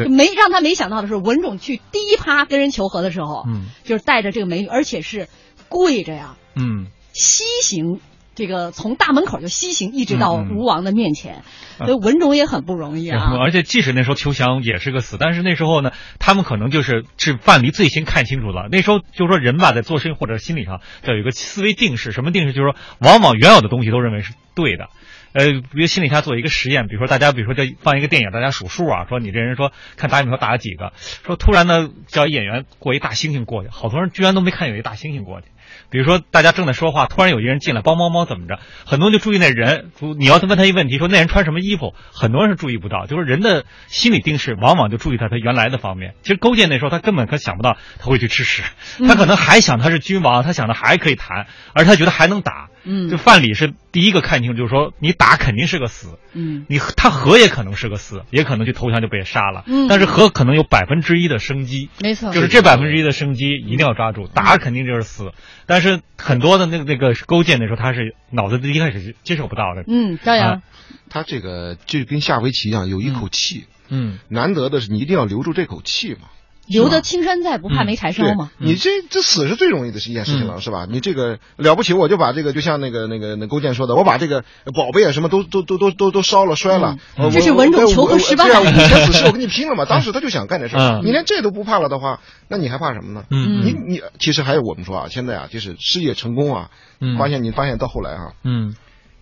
[0.10, 5.28] 没让他没想到的是，文种去第一趴跟人求和的时候，嗯，就是带着这个美女，而且是
[5.70, 8.00] 跪着呀，嗯，西行
[8.36, 11.44] 这个从大门口就西行，一直到吴王的面前，
[11.78, 13.38] 所以文种也很不容易啊。
[13.40, 18.70] 而且即使那时候求降也是个死，但是那时候呢，他们可能就是是范蠡最先看清楚了。
[18.72, 22.54] 那时候就是说人吧，在做事或者心理上要有一个思维定势，什么定势？
[22.54, 24.90] 就是说，往往原有的东西都认为是对的。
[25.34, 30.94] 呃，比如心理下做一个实验，比如说大家，比如说这放一个电影，大家数数啊，说你这人说看打羽毛球打了几个，
[31.26, 35.48] 说突然呢叫演员过一大猩猩过去，好多人居然都没看有一大猩猩过去。
[35.90, 38.60] 比如说，大家正在说话，突然有一个人进来，梆梆梆，怎么着？
[38.86, 39.92] 很多人就注意那人。
[40.18, 43.06] 你要问他一问题，说那人穿什么衣服，很多人是注意不到。
[43.06, 46.16] 就是人的心理定势，往往就注意到他原来的方面。
[46.22, 48.64] 其实勾践那时候他根本可想不到他会去吃屎，
[49.08, 52.70] 他可能还想他是君王，他想的还可以谈，而他觉得还能打。
[52.86, 56.20] 嗯，就范蠡是第一个看清，就是说你打肯定是个死。
[56.34, 59.64] 嗯，你他和也可能是个死，也可能去投降就被杀了。
[59.68, 61.90] 嗯，但是和可能有百分之一的生机。
[62.02, 65.32] 没错，就是这百分之一的生机一定要抓住，打肯定就是死。
[65.66, 69.84] 但是很多的那个那个勾践的时候他是脑子一开始是接受不到的。
[69.88, 70.62] 嗯，当然，
[71.10, 73.66] 他这个就跟下围棋一样，有一口气。
[73.90, 76.30] 嗯，难得的是你一定要留住这口气嘛。
[76.68, 78.50] 留得青山在，不怕没柴烧嘛。
[78.58, 80.88] 你这这死是最容易的一件事情了，是吧？
[80.90, 84.44] 你这个了不起，我就把这个就像那个那个那勾践说的，我把这个
[84.74, 86.98] 宝贝啊什么都都都都都都烧了摔了。
[87.32, 88.46] 这是文种求和失败。
[89.26, 89.86] 我跟你拼了嘛！
[89.86, 91.02] 当时他就想干这事儿。
[91.04, 93.26] 你连这都不怕了的话，那你还怕什么呢？
[93.30, 96.70] 嗯，你你其实还有我们说啊，现在啊，就是事业成功啊，
[97.18, 98.76] 发现你发现到后来啊，嗯，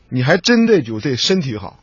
[0.10, 1.80] 你还真的就对身体好。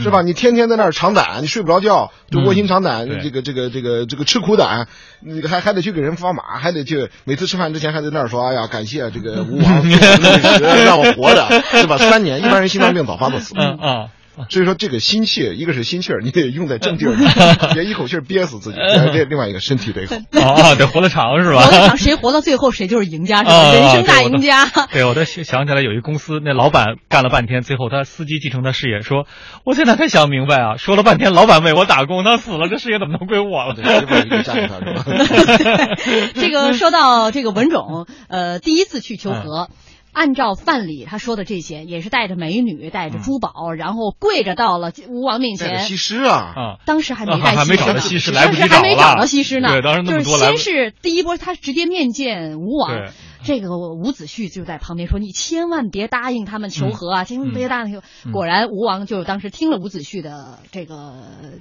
[0.00, 0.22] 是吧？
[0.22, 4.88] 你天天在那儿长胆，你睡不着觉，就卧薪尝胆，这个这个这个这个吃苦胆，
[5.20, 9.88] 你还还得去给人发马，还得去每次吃饭之前还在那儿说：“哎呀，感谢这个吴王
[10.84, 11.48] 让我活着，
[11.80, 13.54] 是吧？”三年，一般人心脏病早发到死。
[13.56, 14.06] 嗯啊。
[14.50, 17.14] 所以说，这个心气，一个是心气儿，你得用在正地儿，
[17.74, 18.78] 别一口气憋死自己。
[19.12, 20.06] 另另外一个，身体得
[20.40, 21.62] 好，啊， 得活得长是吧？
[21.62, 23.72] 活得长，谁活到最后，谁就是赢家，是吧？
[23.72, 24.66] 人生大赢家。
[24.92, 29.26] 对，我都想起来有一公司，那老板干了半天，最后他司机继承他事业，说
[29.64, 33.74] ：“我现在才想明白啊，说了半天，老板为我打工，他死了，这事业怎么能归我了？”
[36.34, 39.68] 这个说到这个文种，呃，第一次去求和。
[40.16, 45.80] 按照范蠡他说的这些，也是带着美女，带着珠宝，然后跪着到了吴王面前。
[45.80, 46.76] 西施啊啊！
[46.86, 49.68] 当时还没带西施，西施当时还没找到西施呢。
[49.68, 53.12] 对，当时那么多就是先是第一波，他直接面见吴王。
[53.44, 58.00] 这个伍子胥就在旁边说：“你千万别答应他们求和啊，千万别答应。”
[58.32, 61.12] 果然，吴王就当时听了伍子胥的这个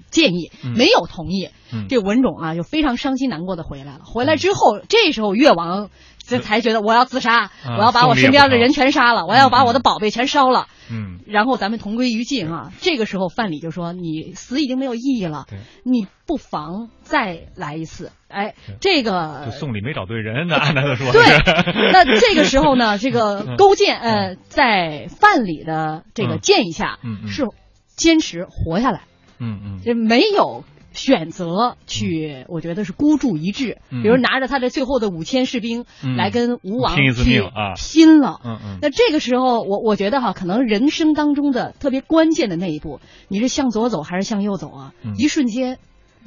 [0.10, 1.50] 建议，没有同意。
[1.90, 4.00] 这文种啊，就非常伤心难过的回来了。
[4.06, 5.90] 回来之后，这时候越王。
[6.28, 10.68] 这才觉得我要自杀，我要把我身边的人全杀了，我要把我的宝贝全烧了。
[10.92, 12.72] 嗯，然后咱们同归于尽啊！
[12.80, 15.46] 这个时候范蠡就说：“你死已经没有意义了，
[15.84, 21.12] 你不妨再来一次。”哎，这个送礼没找对人，那按他说。
[21.12, 21.24] 对，
[21.92, 27.46] 那这个时候呢，这个勾践呃，在范蠡的这个建议下，是
[27.96, 29.02] 坚持活下来。
[29.40, 30.64] 嗯嗯，这没有。
[30.96, 35.86] 选择去，我觉得是孤注一掷，比如拿着他的最后的五千士兵
[36.18, 38.40] 来跟吴王拼一次命啊，拼了。
[38.44, 38.80] 嗯嗯。
[38.82, 44.94] 那这个时候，我我觉得哈，可能人生当中的特别关键的那一步，你是向左走还是向右走啊？
[45.18, 45.78] 一瞬间。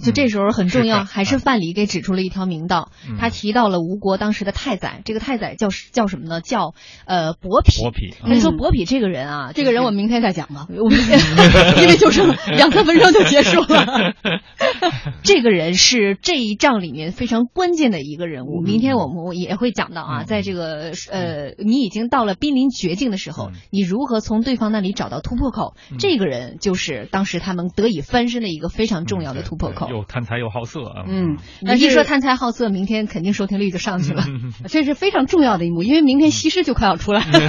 [0.02, 2.90] 就这时候很重要，还是范蠡给指出了一条明道。
[3.18, 6.40] 他提到了吴国当时的太宰，这个太宰叫叫什么呢？
[6.40, 6.74] 叫
[7.04, 7.82] 呃伯嚭。
[7.82, 8.14] 伯嚭。
[8.22, 10.98] 他说伯嚭这个人啊，这个人我明天再讲吧，我们
[11.82, 14.14] 因为就剩两三分钟就结束了。
[15.22, 18.60] 这个人是这一仗里面非常关键的一个人物。
[18.60, 25.74] 明天我们也会讲到啊，在这个呃你已经到了濒临绝境的时候，你如何从对方那里找到突破口？
[25.98, 29.87] 这个人就是当时他们得以翻身的一个非常重要的突破口。
[29.88, 31.04] 又贪财又好色啊！
[31.06, 34.24] 嗯，那一说贪财好色，明天肯定收听率就上去了。
[34.68, 37.40] 这是非常重要的一幕，因为明天西施就快要出来了。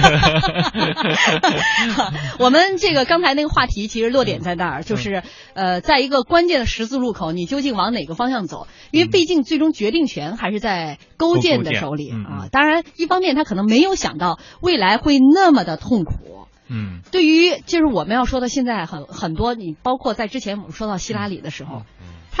[2.38, 5.22] 我们这个刚才那个话题其实落点在那儿，就是
[5.54, 8.66] 呃，在一个关键的十字路口，你究竟往哪个方向走？
[8.90, 12.48] 因为毕竟最终决定权还是在勾践的手里啊。
[12.50, 16.46] 当然，一方面他可能没有想到未来会那么的痛苦。
[16.72, 21.82] 嗯，对于就是我们要说的，现在很很多，你包括在之前我们说到希拉里的时候。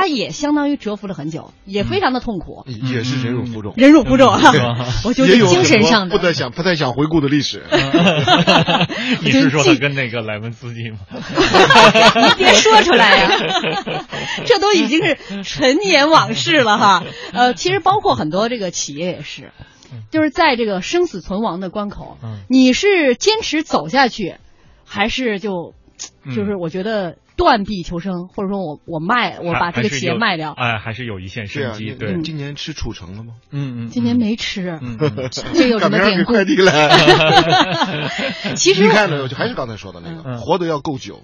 [0.00, 4.40] 他也相当于蛰伏了很久，也非常的痛苦，也是忍辱负重，忍辱负重啊！
[5.04, 7.62] 我觉得精神上的不太想不太想回顾的历史。
[9.20, 11.00] 你是说他跟那个莱文斯基吗？
[11.12, 13.28] 你别说出来呀，
[14.46, 17.04] 这都已经是陈年往事了哈。
[17.34, 19.52] 呃，其实包括很多这个企业也是，
[20.10, 22.16] 就是在这个生死存亡的关口，
[22.48, 24.36] 你是坚持走下去，
[24.86, 25.74] 还是就
[26.34, 27.16] 就是我觉得。
[27.40, 31.94] 断臂求生，或者说我我卖我把这个企业卖掉，哎，还是有一线生机。
[31.94, 33.32] 对，今年吃褚橙了吗？
[33.50, 34.78] 嗯嗯，今年没吃。
[35.32, 36.34] 这有什么典故？
[36.34, 36.90] 快递来。
[38.56, 41.22] 其实你看呢，还是刚才说的那个，活得要够久。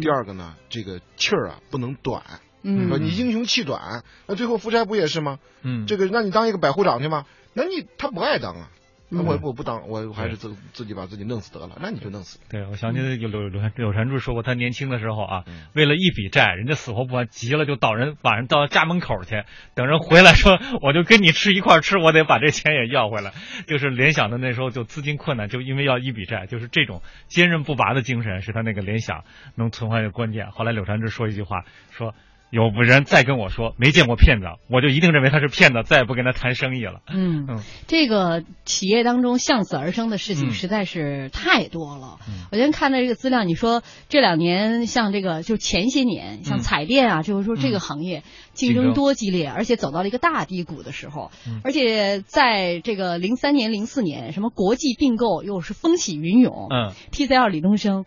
[0.00, 2.22] 第二个呢，这个气儿啊不能短。
[2.62, 5.36] 嗯，你英雄气短，那最后夫差不也是吗？
[5.62, 7.26] 嗯，这个让你当一个百户长去吗？
[7.52, 8.70] 那你他不爱当啊。
[9.10, 11.78] 那我我不当，我还是自自己把自己弄死得了。
[11.80, 12.38] 那你就弄死。
[12.50, 15.44] 对，我想起有柳柳柳传志说过，他年轻的时候啊，
[15.74, 19.44] 为了一笔债，人家死活不还，急了就到人晚上到家门口去，
[19.74, 23.32] 等人回来说，我就跟你吃一块吃，我得把这钱也要回来。
[23.66, 30.50] 就是联想的那时候就资金困难，就因为要一笔债，就是这种坚韧不拔的精神是他那个联想能存活的关键。
[30.50, 32.14] 后来柳传志说一句话说。
[32.50, 37.00] 有人再跟我说没见过骗子，我就一定认为他是骗子，再也不跟他谈生意了。
[37.06, 42.18] 嗯嗯，这个企业当中向死而生的事情实在是太多了。
[42.50, 48.22] 我今天看到这个资料，你说这两年像这个，就前些年像彩电啊，就是说这个行业
[48.54, 51.30] 竞争多激烈，而且走到了一个大低谷的时候。
[51.64, 56.68] 而且在这个零三年、零四年，什么国际并购又是风起云涌。
[56.70, 58.06] 嗯，TCL 李东生。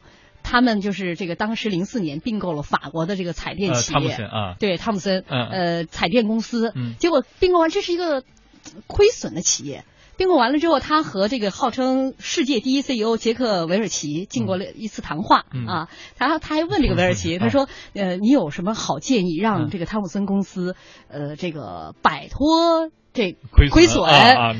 [0.52, 8.22] 他们就是这个当时零四年并购了法国的这个彩电企业，啊，对汤姆森，呃，彩电公司，结果并购完，这是一个
[8.86, 9.86] 亏损的企业。
[10.18, 20.76] 并购完了之后，他和这个号称世界第一 CEO 杰克韦尔奇进过了一次谈话啊，他他还问这个韦尔奇，他说，呃，你有什么好建议让这个汤姆森公司，
[21.08, 22.92] 呃，这个摆脱？
[23.14, 23.36] 这
[23.70, 24.08] 亏损，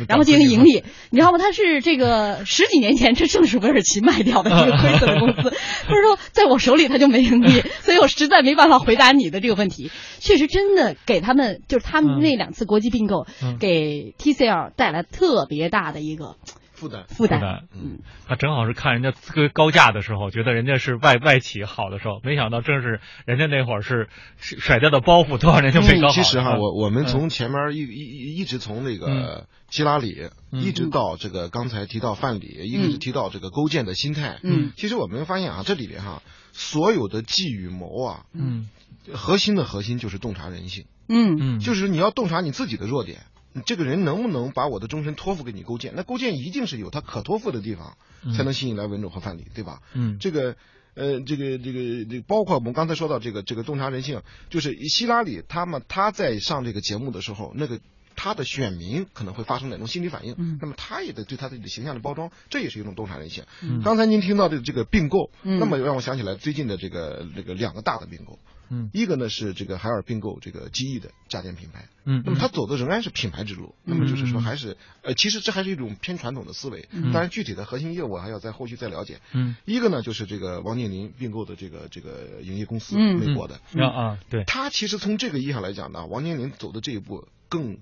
[0.08, 1.38] 然后进行盈利，你知道吗？
[1.38, 5.50] 他是这个十几年前，这正是韦尔奇卖掉的这个亏损的公司。
[5.88, 9.90] 不是说，在我手里他就没盈利，所以我实在没办法回答你的这个问题。
[10.20, 13.26] 确实，真的给他们，就是他们那两次国际并购，
[13.60, 16.36] 给 TCL 带来特别大的一个。
[16.82, 24.10] 负担，负担，嗯，他正好是看人家个高价的时候，觉得人家是外外企好的时候，没想到正是人家那会儿是
[24.40, 26.14] 甩掉的包袱，多少年就没搞好。
[26.14, 38.70] 其实哈，我我们从前面一一一直从那个希拉里，一直到这个刚才提到范蠡，一直提到这个勾践的心态，嗯，其实我们发现啊，这里边哈，所有的计与谋啊，嗯，
[39.14, 41.38] 核心的核心就是洞察人性，嗯。
[41.40, 43.20] 嗯，就是你要洞察你自己的弱点。
[43.54, 45.94] 你这个人能不能把我的终身托付给你勾践？
[45.96, 47.98] 那勾践一定是有他可托付的地方，
[48.36, 49.82] 才能吸引来文种和范蠡，对吧？
[49.94, 50.56] 嗯，这个，
[50.94, 57.80] 呃，这个，这个，这包括我们刚才说到这个，这个洞察人性，就是希拉里他们他在上这个节目的时候，那个
[58.24, 60.36] 他的选民可能会发生哪种心理反应？
[60.38, 63.46] 嗯，那么他也得对他自己的形象的包装，这也是一种洞察人性。
[63.64, 68.38] 嗯，刚才您听到的这个并购，那么让我想起来最近的这个这个两个大的并购。
[68.70, 79.20] 嗯，一个呢是这个海尔并购这个机翼的家电品牌，嗯，那么他走的仍然是品牌之路，那么就是说还是呃，其实这还是一种偏传统的思维，当然具体的核心业务还要在后续再了解。
[79.34, 83.60] 嗯，一个呢就是这个王健林并购的这个这个营业公司，美国的。
[83.78, 87.80] 啊啊，对，他其实从这个意义上来讲呢，王健林走的这一步更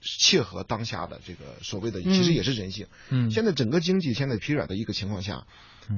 [0.00, 2.86] 切合当下的这个所谓的，其实也是人性。
[3.10, 5.44] 嗯，现在整个经济现在疲软的一个情况下。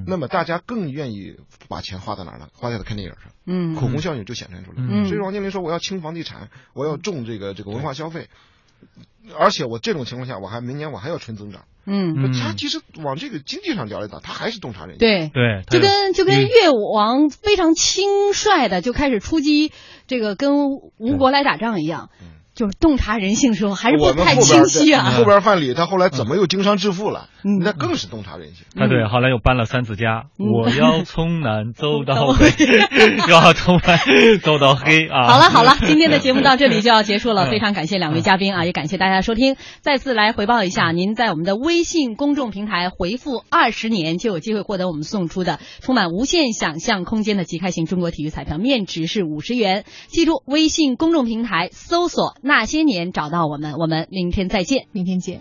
[0.07, 1.35] 那么大家更愿意
[1.69, 2.47] 把钱花在哪儿呢？
[2.53, 4.77] 花在看电影上，嗯，口红效应就显现出来。
[4.79, 8.27] 嗯，所以王健林说我要轻房地产，我要重这个这个文化消费，
[9.37, 11.65] 而且我这种情况下我还明年我还要纯增长。
[11.85, 14.97] 嗯，他其实往这个经济上聊一聊，他还是洞察人性。
[14.97, 19.71] 对对，就跟就跟越王非常轻率的就开始出击，
[20.07, 22.09] 这个跟吴国来打仗一样。
[22.55, 25.11] 就是洞察人性时候还是不太清晰啊。
[25.17, 27.29] 后边范蠡他后来怎么又经商致富了？
[27.45, 28.65] 嗯那更是洞察人性。
[28.75, 30.25] 啊，对，后来又搬了三次家。
[30.37, 32.53] 我要从南走到北，
[33.29, 33.99] 要从白
[34.41, 35.27] 走到黑啊。
[35.27, 37.49] 好了好了，今天的节目到这里就要结束了。
[37.49, 39.57] 非常感谢两位嘉宾啊，也感谢大家收听。
[39.81, 49.83] 再次来回报一下，您在我们的微信公众平台回复“二十年”，就有机会获得我们送出的充满无限想象空间的即开型中国体育彩票，面值是五十元。
[50.07, 52.35] 记住，微信公众平台搜索。
[52.45, 55.39] 那些年找到我们，我们明天再见，明天见。